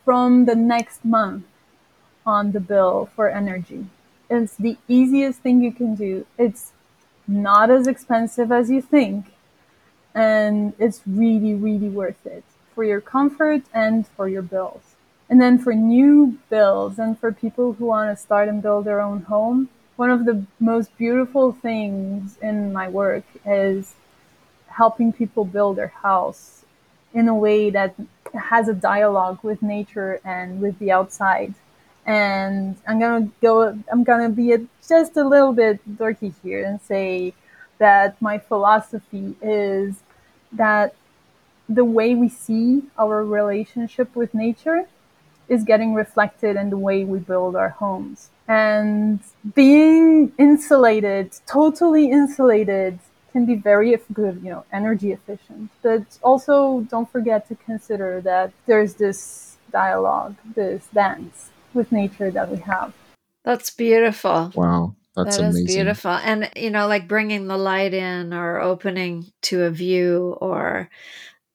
from 0.03 0.45
the 0.45 0.55
next 0.55 1.05
month 1.05 1.45
on 2.25 2.51
the 2.51 2.59
bill 2.59 3.09
for 3.15 3.29
energy. 3.29 3.85
It's 4.29 4.55
the 4.55 4.77
easiest 4.87 5.39
thing 5.41 5.61
you 5.61 5.71
can 5.71 5.95
do. 5.95 6.25
It's 6.37 6.71
not 7.27 7.69
as 7.69 7.85
expensive 7.85 8.51
as 8.51 8.69
you 8.71 8.81
think, 8.81 9.25
and 10.13 10.73
it's 10.79 11.01
really, 11.05 11.53
really 11.53 11.89
worth 11.89 12.25
it 12.25 12.43
for 12.73 12.83
your 12.83 13.01
comfort 13.01 13.61
and 13.73 14.07
for 14.07 14.27
your 14.27 14.41
bills. 14.41 14.95
And 15.29 15.39
then 15.41 15.57
for 15.57 15.73
new 15.73 16.37
builds 16.49 16.99
and 16.99 17.17
for 17.17 17.31
people 17.31 17.73
who 17.73 17.85
want 17.85 18.15
to 18.15 18.21
start 18.21 18.49
and 18.49 18.61
build 18.61 18.85
their 18.85 18.99
own 18.99 19.21
home, 19.21 19.69
one 19.95 20.09
of 20.09 20.25
the 20.25 20.45
most 20.59 20.95
beautiful 20.97 21.53
things 21.53 22.37
in 22.41 22.73
my 22.73 22.89
work 22.89 23.23
is 23.45 23.95
helping 24.67 25.13
people 25.13 25.45
build 25.45 25.77
their 25.77 25.93
house 26.07 26.65
in 27.13 27.27
a 27.27 27.35
way 27.35 27.69
that 27.69 27.95
has 28.33 28.67
a 28.67 28.73
dialogue 28.73 29.39
with 29.43 29.61
nature 29.61 30.19
and 30.25 30.61
with 30.61 30.77
the 30.79 30.91
outside. 30.91 31.53
And 32.05 32.77
I'm 32.87 32.99
gonna 32.99 33.29
go. 33.41 33.77
I'm 33.91 34.03
gonna 34.03 34.29
be 34.29 34.53
a, 34.53 34.59
just 34.87 35.15
a 35.17 35.23
little 35.23 35.53
bit 35.53 35.79
dorky 35.97 36.33
here 36.41 36.65
and 36.65 36.81
say 36.81 37.33
that 37.81 38.21
my 38.21 38.37
philosophy 38.37 39.35
is 39.41 40.03
that 40.51 40.93
the 41.67 41.83
way 41.83 42.13
we 42.13 42.29
see 42.29 42.83
our 43.03 43.25
relationship 43.25 44.15
with 44.15 44.31
nature 44.33 44.81
is 45.49 45.63
getting 45.63 45.93
reflected 45.93 46.55
in 46.55 46.69
the 46.69 46.77
way 46.77 47.03
we 47.03 47.17
build 47.17 47.55
our 47.55 47.69
homes. 47.83 48.29
And 48.47 49.19
being 49.55 50.31
insulated, 50.37 51.25
totally 51.47 52.05
insulated, 52.11 52.99
can 53.31 53.45
be 53.45 53.55
very 53.55 53.97
good, 54.13 54.35
you 54.43 54.51
know, 54.53 54.63
energy 54.71 55.11
efficient. 55.11 55.71
But 55.81 56.03
also 56.21 56.81
don't 56.93 57.09
forget 57.11 57.47
to 57.47 57.55
consider 57.55 58.21
that 58.21 58.51
there's 58.67 58.93
this 58.95 59.57
dialogue, 59.71 60.35
this 60.55 60.85
dance 60.93 61.49
with 61.73 61.91
nature 61.91 62.29
that 62.29 62.47
we 62.51 62.57
have. 62.57 62.93
That's 63.43 63.71
beautiful. 63.71 64.51
Wow. 64.53 64.95
That's 65.15 65.37
that 65.37 65.49
is 65.49 65.55
amazing. 65.57 65.65
beautiful. 65.65 66.11
And, 66.11 66.49
you 66.55 66.69
know, 66.69 66.87
like 66.87 67.07
bringing 67.07 67.47
the 67.47 67.57
light 67.57 67.93
in 67.93 68.33
or 68.33 68.61
opening 68.61 69.31
to 69.43 69.63
a 69.63 69.69
view 69.69 70.37
or 70.39 70.89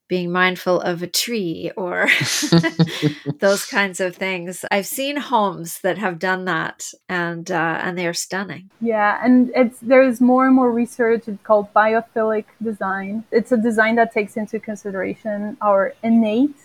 being 0.09 0.31
mindful 0.31 0.81
of 0.81 1.03
a 1.03 1.07
tree 1.07 1.73
or 1.77 2.09
those 3.41 3.67
kinds 3.67 4.01
of 4.01 4.15
things. 4.15 4.65
I've 4.71 4.87
seen 4.87 5.17
homes 5.17 5.81
that 5.81 5.99
have 5.99 6.19
done 6.19 6.45
that 6.45 6.91
and 7.09 7.51
uh, 7.51 7.81
and 7.83 7.99
they 7.99 8.07
are 8.07 8.15
stunning. 8.15 8.71
Yeah, 8.81 9.21
and 9.25 9.51
it's 9.55 9.79
there's 9.81 10.21
more 10.21 10.47
and 10.47 10.55
more 10.55 10.71
research 10.71 11.27
it's 11.27 11.43
called 11.43 11.73
biophilic 11.75 12.45
design. 12.63 13.25
It's 13.33 13.53
a 13.53 13.57
design 13.57 13.97
that 13.97 14.13
takes 14.13 14.37
into 14.37 14.61
consideration 14.61 15.57
our 15.61 15.95
innate 16.03 16.57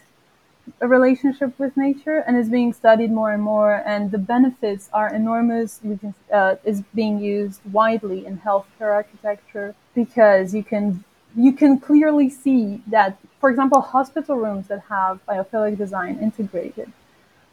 a 0.79 0.87
relationship 0.87 1.57
with 1.59 1.75
nature 1.75 2.19
and 2.27 2.37
is 2.37 2.49
being 2.49 2.73
studied 2.73 3.11
more 3.11 3.31
and 3.31 3.43
more 3.43 3.83
and 3.85 4.11
the 4.11 4.17
benefits 4.17 4.89
are 4.93 5.13
enormous 5.13 5.79
we 5.83 5.97
can, 5.97 6.13
uh, 6.33 6.55
is 6.63 6.83
being 6.93 7.19
used 7.19 7.61
widely 7.71 8.25
in 8.25 8.37
healthcare 8.37 8.93
architecture 8.93 9.75
because 9.95 10.53
you 10.53 10.63
can 10.63 11.03
you 11.35 11.53
can 11.53 11.79
clearly 11.79 12.29
see 12.29 12.81
that 12.87 13.17
for 13.39 13.49
example 13.49 13.81
hospital 13.81 14.35
rooms 14.35 14.67
that 14.67 14.81
have 14.89 15.19
biophilic 15.27 15.77
design 15.77 16.17
integrated 16.21 16.91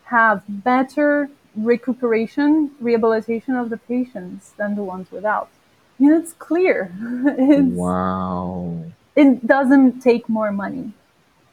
have 0.04 0.42
better 0.48 1.28
recuperation 1.54 2.70
rehabilitation 2.80 3.54
of 3.54 3.70
the 3.70 3.76
patients 3.76 4.52
than 4.56 4.74
the 4.76 4.82
ones 4.82 5.10
without. 5.10 5.50
And 5.98 6.12
it's 6.12 6.32
clear. 6.32 6.92
It's, 7.38 7.76
wow. 7.76 8.84
It 9.16 9.46
doesn't 9.46 10.00
take 10.00 10.28
more 10.28 10.52
money 10.52 10.92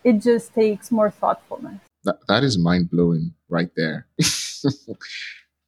it 0.05 0.21
just 0.21 0.53
takes 0.53 0.91
more 0.91 1.09
thoughtfulness. 1.09 1.81
That, 2.03 2.19
that 2.27 2.43
is 2.43 2.57
mind 2.57 2.91
blowing 2.91 3.33
right 3.49 3.71
there. 3.75 4.05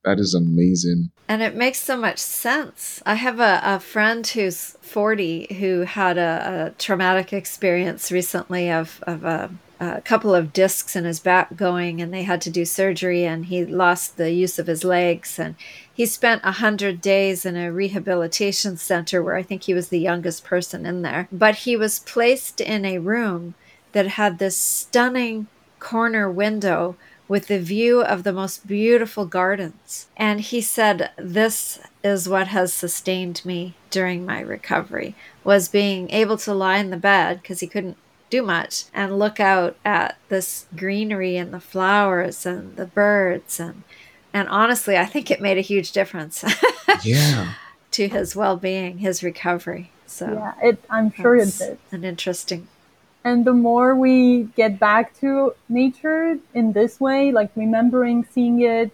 that 0.06 0.20
is 0.20 0.36
amazing. 0.36 1.10
And 1.28 1.42
it 1.42 1.56
makes 1.56 1.80
so 1.80 1.98
much 1.98 2.20
sense. 2.20 3.02
I 3.06 3.16
have 3.16 3.40
a, 3.40 3.60
a 3.64 3.80
friend 3.80 4.26
who's 4.26 4.78
40 4.82 5.56
who 5.60 5.82
had 5.82 6.20
a, 6.20 6.68
a 6.68 6.80
traumatic 6.80 7.34
experience 7.34 8.12
recently 8.12 8.70
of, 8.70 9.04
of 9.08 9.24
a, 9.24 9.50
a 9.80 10.02
couple 10.02 10.36
of 10.36 10.54
discs 10.54 10.96
in 10.96 11.06
his 11.06 11.20
back 11.20 11.56
going 11.56 12.00
and 12.00 12.14
they 12.14 12.24
had 12.24 12.42
to 12.42 12.52
do 12.52 12.64
surgery 12.64 13.26
and 13.26 13.48
he 13.48 13.66
lost 13.66 14.18
the 14.18 14.32
use 14.32 14.60
of 14.60 14.68
his 14.68 14.84
legs 14.84 15.40
and 15.40 15.56
he 15.92 16.06
spent 16.06 16.42
a 16.44 16.54
hundred 16.54 17.02
days 17.02 17.46
in 17.46 17.56
a 17.56 17.72
rehabilitation 17.72 18.76
center 18.76 19.22
where 19.22 19.36
i 19.36 19.44
think 19.44 19.64
he 19.64 19.76
was 19.76 19.90
the 19.90 20.00
youngest 20.00 20.44
person 20.44 20.86
in 20.88 21.04
there 21.04 21.28
but 21.32 21.58
he 21.58 21.78
was 21.78 22.00
placed 22.00 22.60
in 22.60 22.86
a 22.86 22.98
room 22.98 23.54
that 23.98 24.10
had 24.10 24.38
this 24.38 24.56
stunning 24.56 25.48
corner 25.80 26.30
window 26.30 26.96
with 27.28 27.48
the 27.48 27.58
view 27.58 28.04
of 28.04 28.22
the 28.22 28.32
most 28.32 28.68
beautiful 28.68 29.26
gardens. 29.26 30.06
And 30.16 30.40
he 30.40 30.62
said, 30.62 31.10
This 31.18 31.80
is 32.04 32.30
what 32.30 32.50
has 32.50 32.72
sustained 32.72 33.44
me 33.44 33.74
during 33.90 34.24
my 34.24 34.40
recovery, 34.42 35.16
was 35.44 35.68
being 35.68 36.12
able 36.12 36.38
to 36.38 36.54
lie 36.54 36.78
in 36.78 36.92
the 36.92 36.96
bed 36.98 37.42
because 37.42 37.60
he 37.60 37.66
couldn't 37.66 37.98
do 38.30 38.44
much 38.44 38.84
and 38.94 39.18
look 39.18 39.40
out 39.40 39.76
at 39.84 40.16
this 40.30 40.68
greenery 40.76 41.36
and 41.36 41.52
the 41.52 41.60
flowers 41.60 42.46
and 42.46 42.76
the 42.76 42.86
birds 42.86 43.58
and 43.58 43.84
and 44.34 44.50
honestly 44.50 44.98
i 44.98 45.06
think 45.06 45.32
it 45.32 45.40
made 45.40 45.58
a 45.58 45.62
huge 45.62 45.94
difference 45.94 46.44
yeah. 47.04 47.54
to 47.90 48.10
his 48.10 48.36
well-being 48.36 48.98
his 48.98 49.24
recovery. 49.24 49.92
So 50.06 50.26
yeah 50.34 50.54
it 50.62 50.84
i'm 50.90 51.10
sure 51.14 51.38
it 51.38 51.56
did. 51.58 51.78
an 51.94 52.04
interesting 52.04 52.68
and 53.28 53.38
the 53.50 53.58
more 53.70 53.90
we 54.08 54.16
get 54.62 54.72
back 54.90 55.06
to 55.22 55.30
nature 55.82 56.22
in 56.60 56.66
this 56.80 56.94
way, 57.08 57.20
like 57.40 57.50
remembering 57.66 58.18
seeing 58.34 58.58
it 58.78 58.90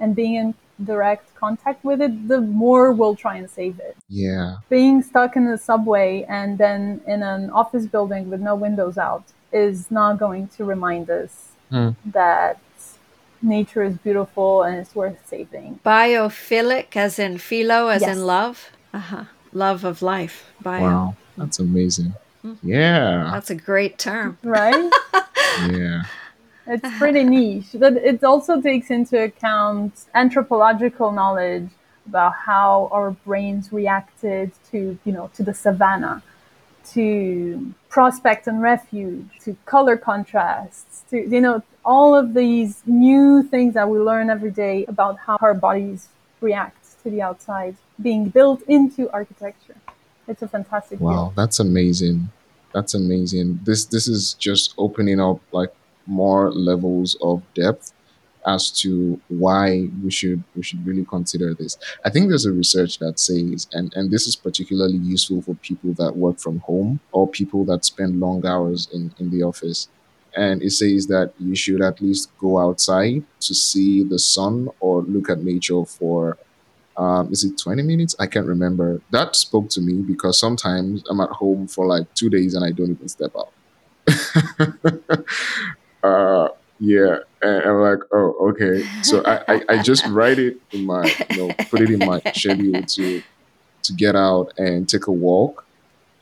and 0.00 0.08
being 0.20 0.34
in 0.42 0.48
direct 0.92 1.26
contact 1.44 1.80
with 1.88 2.00
it, 2.06 2.12
the 2.32 2.40
more 2.62 2.84
we'll 2.98 3.18
try 3.24 3.34
and 3.40 3.48
save 3.58 3.76
it. 3.88 3.94
Yeah. 4.08 4.46
Being 4.76 4.96
stuck 5.10 5.30
in 5.38 5.44
the 5.52 5.58
subway 5.70 6.10
and 6.38 6.48
then 6.64 6.80
in 7.12 7.20
an 7.34 7.42
office 7.62 7.86
building 7.94 8.22
with 8.32 8.40
no 8.50 8.54
windows 8.66 8.96
out 9.08 9.24
is 9.64 9.76
not 9.90 10.12
going 10.24 10.44
to 10.56 10.60
remind 10.74 11.06
us 11.22 11.32
Hmm. 11.74 11.90
that 12.20 12.58
nature 13.56 13.82
is 13.90 13.96
beautiful 14.06 14.50
and 14.66 14.72
it's 14.80 14.94
worth 15.00 15.18
saving. 15.34 15.70
Biophilic, 15.86 16.88
as 17.06 17.18
in 17.26 17.32
philo, 17.46 17.80
as 17.96 18.02
Yes. 18.02 18.10
in 18.16 18.18
love. 18.36 18.56
Uh-huh. 18.98 19.24
Love 19.64 19.80
of 19.90 19.96
life. 20.14 20.36
Bio. 20.68 20.82
Wow. 20.82 21.08
That's 21.38 21.58
amazing. 21.68 22.10
Mm-hmm. 22.44 22.68
Yeah. 22.68 23.30
That's 23.32 23.50
a 23.50 23.54
great 23.54 23.98
term. 23.98 24.38
Right? 24.42 24.90
Yeah. 25.68 26.04
it's 26.66 26.98
pretty 26.98 27.24
niche. 27.24 27.70
But 27.74 27.94
it 27.96 28.22
also 28.22 28.60
takes 28.62 28.90
into 28.90 29.22
account 29.24 29.92
anthropological 30.14 31.10
knowledge 31.12 31.68
about 32.06 32.34
how 32.34 32.88
our 32.92 33.10
brains 33.10 33.72
reacted 33.72 34.52
to, 34.70 34.98
you 35.04 35.12
know, 35.12 35.30
to 35.34 35.42
the 35.42 35.52
savannah, 35.52 36.22
to 36.92 37.74
prospect 37.88 38.46
and 38.46 38.62
refuge, 38.62 39.26
to 39.40 39.56
color 39.66 39.96
contrasts, 39.96 41.02
to, 41.10 41.16
you 41.18 41.40
know, 41.40 41.62
all 41.84 42.14
of 42.14 42.34
these 42.34 42.82
new 42.86 43.42
things 43.42 43.74
that 43.74 43.88
we 43.88 43.98
learn 43.98 44.30
every 44.30 44.50
day 44.50 44.84
about 44.86 45.18
how 45.18 45.36
our 45.40 45.54
bodies 45.54 46.08
react 46.40 47.02
to 47.02 47.10
the 47.10 47.20
outside 47.20 47.76
being 48.00 48.28
built 48.28 48.62
into 48.62 49.10
architecture. 49.10 49.76
It's 50.30 50.42
a 50.42 50.48
fantastic. 50.48 51.00
Wow, 51.00 51.32
that's 51.34 51.58
amazing. 51.58 52.30
That's 52.72 52.94
amazing. 52.94 53.58
This 53.64 53.84
this 53.84 54.06
is 54.06 54.34
just 54.34 54.74
opening 54.78 55.18
up 55.20 55.40
like 55.50 55.74
more 56.06 56.52
levels 56.52 57.16
of 57.20 57.42
depth 57.54 57.92
as 58.46 58.70
to 58.70 59.20
why 59.28 59.88
we 60.04 60.10
should 60.10 60.42
we 60.54 60.62
should 60.62 60.86
really 60.86 61.04
consider 61.04 61.52
this. 61.52 61.76
I 62.04 62.10
think 62.10 62.28
there's 62.28 62.46
a 62.46 62.52
research 62.52 63.00
that 63.00 63.18
says, 63.18 63.66
and, 63.72 63.92
and 63.96 64.12
this 64.12 64.28
is 64.28 64.36
particularly 64.36 64.98
useful 64.98 65.42
for 65.42 65.56
people 65.56 65.92
that 65.94 66.16
work 66.16 66.38
from 66.38 66.60
home 66.60 67.00
or 67.10 67.26
people 67.28 67.64
that 67.64 67.84
spend 67.84 68.20
long 68.20 68.46
hours 68.46 68.88
in, 68.92 69.12
in 69.18 69.30
the 69.30 69.42
office. 69.42 69.88
And 70.36 70.62
it 70.62 70.70
says 70.70 71.08
that 71.08 71.32
you 71.40 71.56
should 71.56 71.82
at 71.82 72.00
least 72.00 72.30
go 72.38 72.60
outside 72.60 73.24
to 73.40 73.52
see 73.52 74.04
the 74.04 74.20
sun 74.20 74.68
or 74.78 75.02
look 75.02 75.28
at 75.28 75.42
nature 75.42 75.84
for 75.84 76.38
um, 77.00 77.32
is 77.32 77.44
it 77.44 77.56
20 77.56 77.82
minutes? 77.82 78.14
I 78.20 78.26
can't 78.26 78.46
remember. 78.46 79.00
That 79.10 79.34
spoke 79.34 79.70
to 79.70 79.80
me 79.80 80.02
because 80.02 80.38
sometimes 80.38 81.02
I'm 81.08 81.18
at 81.20 81.30
home 81.30 81.66
for 81.66 81.86
like 81.86 82.12
two 82.14 82.28
days 82.28 82.54
and 82.54 82.62
I 82.62 82.72
don't 82.72 82.90
even 82.90 83.08
step 83.08 83.32
out. 83.34 83.52
uh, 86.02 86.48
yeah, 86.78 87.16
and 87.40 87.62
I'm 87.62 87.80
like, 87.80 88.00
oh, 88.12 88.50
okay. 88.50 88.86
So 89.02 89.24
I, 89.24 89.54
I, 89.54 89.62
I, 89.70 89.82
just 89.82 90.06
write 90.08 90.38
it 90.38 90.58
in 90.72 90.84
my, 90.84 91.04
you 91.30 91.36
know, 91.36 91.54
put 91.70 91.80
it 91.80 91.90
in 91.90 92.00
my 92.00 92.20
schedule 92.34 92.82
to 92.82 93.22
to 93.82 93.92
get 93.94 94.14
out 94.14 94.52
and 94.58 94.86
take 94.86 95.06
a 95.06 95.12
walk, 95.12 95.64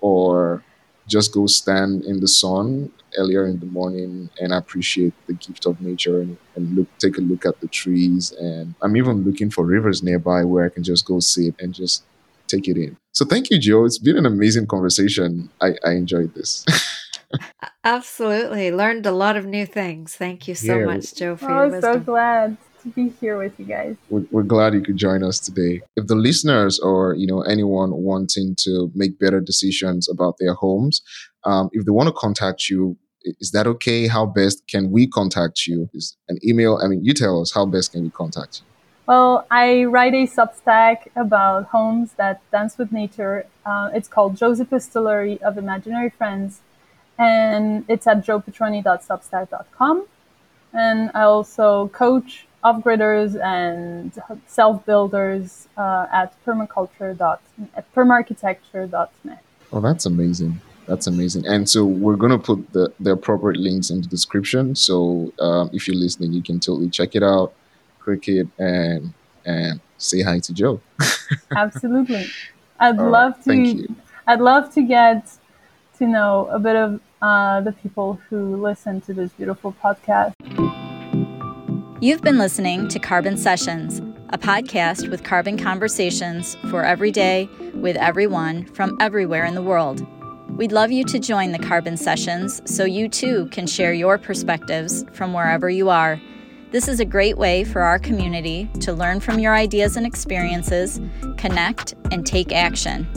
or 0.00 0.62
just 1.08 1.32
go 1.32 1.46
stand 1.46 2.04
in 2.04 2.20
the 2.20 2.28
sun 2.28 2.92
earlier 3.16 3.46
in 3.46 3.58
the 3.58 3.66
morning 3.66 4.30
and 4.38 4.52
appreciate 4.52 5.14
the 5.26 5.32
gift 5.32 5.66
of 5.66 5.80
nature 5.80 6.20
and, 6.20 6.36
and 6.54 6.76
look 6.76 6.86
take 6.98 7.16
a 7.16 7.20
look 7.20 7.46
at 7.46 7.60
the 7.60 7.66
trees 7.68 8.32
and 8.32 8.74
I'm 8.82 8.96
even 8.96 9.24
looking 9.24 9.50
for 9.50 9.64
rivers 9.64 10.02
nearby 10.02 10.44
where 10.44 10.66
I 10.66 10.68
can 10.68 10.84
just 10.84 11.06
go 11.06 11.18
sit 11.20 11.54
and 11.58 11.74
just 11.74 12.04
take 12.46 12.68
it 12.68 12.76
in. 12.76 12.96
So 13.12 13.24
thank 13.24 13.50
you, 13.50 13.58
Jo. 13.58 13.84
It's 13.84 13.98
been 13.98 14.16
an 14.16 14.26
amazing 14.26 14.66
conversation. 14.66 15.50
I, 15.60 15.74
I 15.84 15.92
enjoyed 15.92 16.34
this. 16.34 16.64
Absolutely. 17.84 18.70
Learned 18.70 19.06
a 19.06 19.12
lot 19.12 19.36
of 19.36 19.44
new 19.44 19.66
things. 19.66 20.14
Thank 20.14 20.46
you 20.46 20.54
so 20.54 20.78
yeah. 20.78 20.84
much, 20.84 21.14
Jo, 21.14 21.36
for 21.36 21.50
oh, 21.50 21.62
your 21.64 21.70
wisdom. 21.70 21.94
so 21.94 22.00
glad 22.00 22.56
to 22.82 22.88
be 22.88 23.08
here 23.20 23.38
with 23.38 23.58
you 23.58 23.64
guys. 23.64 23.96
We're, 24.10 24.24
we're, 24.30 24.42
glad 24.42 24.74
you 24.74 24.80
could 24.80 24.96
join 24.96 25.22
us 25.22 25.38
today. 25.38 25.82
If 25.96 26.06
the 26.06 26.14
listeners 26.14 26.78
or 26.78 27.14
you 27.14 27.26
know 27.26 27.42
anyone 27.42 27.90
wanting 27.92 28.56
to 28.60 28.90
make 28.94 29.18
better 29.18 29.40
decisions 29.40 30.08
about 30.08 30.36
their 30.38 30.54
homes, 30.54 31.02
um, 31.44 31.70
if 31.72 31.84
they 31.84 31.90
want 31.90 32.08
to 32.08 32.12
contact 32.12 32.68
you, 32.68 32.96
is 33.22 33.50
that 33.52 33.66
okay? 33.66 34.06
How 34.06 34.26
best 34.26 34.66
can 34.68 34.90
we 34.90 35.06
contact 35.06 35.66
you? 35.66 35.88
Is 35.94 36.16
an 36.28 36.38
email? 36.44 36.78
I 36.82 36.88
mean, 36.88 37.04
you 37.04 37.14
tell 37.14 37.40
us 37.40 37.52
how 37.52 37.66
best 37.66 37.92
can 37.92 38.02
we 38.02 38.10
contact 38.10 38.60
you. 38.60 38.66
Well, 39.06 39.46
I 39.50 39.84
write 39.84 40.12
a 40.12 40.26
Substack 40.26 41.08
about 41.16 41.66
homes 41.66 42.12
that 42.14 42.42
dance 42.50 42.76
with 42.76 42.92
nature. 42.92 43.46
Uh, 43.64 43.88
it's 43.94 44.06
called 44.06 44.36
Jo's 44.36 44.60
Epistolary 44.60 45.40
of 45.42 45.56
Imaginary 45.56 46.10
Friends 46.10 46.60
and 47.18 47.84
it's 47.88 48.06
at 48.06 48.24
jopetroni.substack.com. 48.24 50.06
And 50.72 51.10
I 51.14 51.22
also 51.22 51.88
coach 51.88 52.46
off-gridders 52.64 53.40
and 53.42 54.12
self-builders 54.46 55.68
uh, 55.76 56.06
at 56.12 56.34
permaculture 56.44 57.18
at 57.76 57.94
permarchitecture.net. 57.94 59.44
Oh, 59.72 59.80
that's 59.80 60.06
amazing. 60.06 60.60
That's 60.86 61.06
amazing. 61.06 61.46
And 61.46 61.68
so 61.68 61.84
we're 61.84 62.16
going 62.16 62.32
to 62.32 62.38
put 62.38 62.72
the, 62.72 62.92
the 62.98 63.12
appropriate 63.12 63.60
links 63.60 63.90
in 63.90 64.00
the 64.00 64.08
description. 64.08 64.74
So 64.74 65.32
um, 65.38 65.70
if 65.72 65.86
you're 65.86 65.96
listening, 65.96 66.32
you 66.32 66.42
can 66.42 66.58
totally 66.60 66.88
check 66.88 67.14
it 67.14 67.22
out, 67.22 67.52
click 68.00 68.26
it, 68.28 68.48
and 68.58 69.12
and 69.44 69.80
say 69.98 70.22
hi 70.22 70.38
to 70.40 70.52
Jo. 70.52 70.80
Absolutely. 71.56 72.26
I'd 72.80 72.98
All 72.98 73.10
love 73.10 73.34
right. 73.46 73.76
to. 73.76 73.94
I'd 74.26 74.40
love 74.40 74.72
to 74.74 74.82
get 74.82 75.30
to 75.98 76.06
know 76.06 76.48
a 76.50 76.58
bit 76.58 76.76
of 76.76 77.00
uh, 77.20 77.60
the 77.60 77.72
people 77.72 78.20
who 78.28 78.56
listen 78.56 79.00
to 79.02 79.14
this 79.14 79.32
beautiful 79.32 79.74
podcast. 79.82 80.87
You've 82.00 82.22
been 82.22 82.38
listening 82.38 82.86
to 82.90 83.00
Carbon 83.00 83.36
Sessions, 83.36 83.98
a 84.28 84.38
podcast 84.38 85.10
with 85.10 85.24
carbon 85.24 85.58
conversations 85.58 86.54
for 86.70 86.84
every 86.84 87.10
day 87.10 87.48
with 87.74 87.96
everyone 87.96 88.66
from 88.66 88.96
everywhere 89.00 89.44
in 89.44 89.56
the 89.56 89.62
world. 89.62 90.06
We'd 90.56 90.70
love 90.70 90.92
you 90.92 91.02
to 91.02 91.18
join 91.18 91.50
the 91.50 91.58
Carbon 91.58 91.96
Sessions 91.96 92.62
so 92.72 92.84
you 92.84 93.08
too 93.08 93.46
can 93.46 93.66
share 93.66 93.92
your 93.92 94.16
perspectives 94.16 95.04
from 95.12 95.32
wherever 95.32 95.68
you 95.68 95.90
are. 95.90 96.20
This 96.70 96.86
is 96.86 97.00
a 97.00 97.04
great 97.04 97.36
way 97.36 97.64
for 97.64 97.82
our 97.82 97.98
community 97.98 98.70
to 98.78 98.92
learn 98.92 99.18
from 99.18 99.40
your 99.40 99.56
ideas 99.56 99.96
and 99.96 100.06
experiences, 100.06 101.00
connect, 101.36 101.96
and 102.12 102.24
take 102.24 102.52
action. 102.52 103.08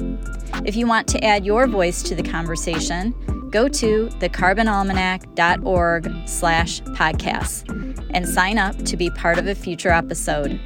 If 0.65 0.75
you 0.75 0.87
want 0.87 1.07
to 1.09 1.23
add 1.23 1.45
your 1.45 1.67
voice 1.67 2.01
to 2.01 2.15
the 2.15 2.23
conversation, 2.23 3.13
go 3.51 3.67
to 3.67 4.07
thecarbonalmanac.org 4.07 6.27
slash 6.27 6.81
podcasts 6.81 8.07
and 8.13 8.27
sign 8.27 8.57
up 8.57 8.75
to 8.85 8.97
be 8.97 9.11
part 9.11 9.37
of 9.37 9.45
a 9.47 9.55
future 9.55 9.91
episode. 9.91 10.59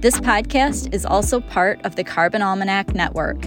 This 0.00 0.18
podcast 0.18 0.92
is 0.92 1.06
also 1.06 1.40
part 1.40 1.80
of 1.84 1.96
the 1.96 2.04
Carbon 2.04 2.42
Almanac 2.42 2.94
Network. 2.94 3.42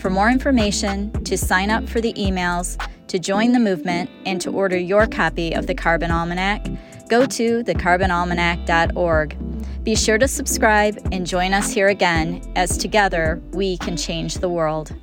For 0.00 0.08
more 0.08 0.30
information, 0.30 1.12
to 1.24 1.36
sign 1.36 1.68
up 1.70 1.86
for 1.88 2.00
the 2.00 2.14
emails, 2.14 2.80
to 3.08 3.18
join 3.18 3.52
the 3.52 3.58
movement, 3.58 4.08
and 4.24 4.40
to 4.40 4.50
order 4.50 4.78
your 4.78 5.06
copy 5.06 5.52
of 5.52 5.66
the 5.66 5.74
Carbon 5.74 6.10
Almanac, 6.10 6.66
go 7.08 7.26
to 7.26 7.62
thecarbonalmanac.org. 7.64 9.84
Be 9.84 9.94
sure 9.94 10.16
to 10.18 10.28
subscribe 10.28 10.98
and 11.12 11.26
join 11.26 11.52
us 11.52 11.70
here 11.72 11.88
again 11.88 12.40
as 12.56 12.78
together 12.78 13.42
we 13.52 13.76
can 13.78 13.96
change 13.96 14.34
the 14.34 14.48
world. 14.48 14.94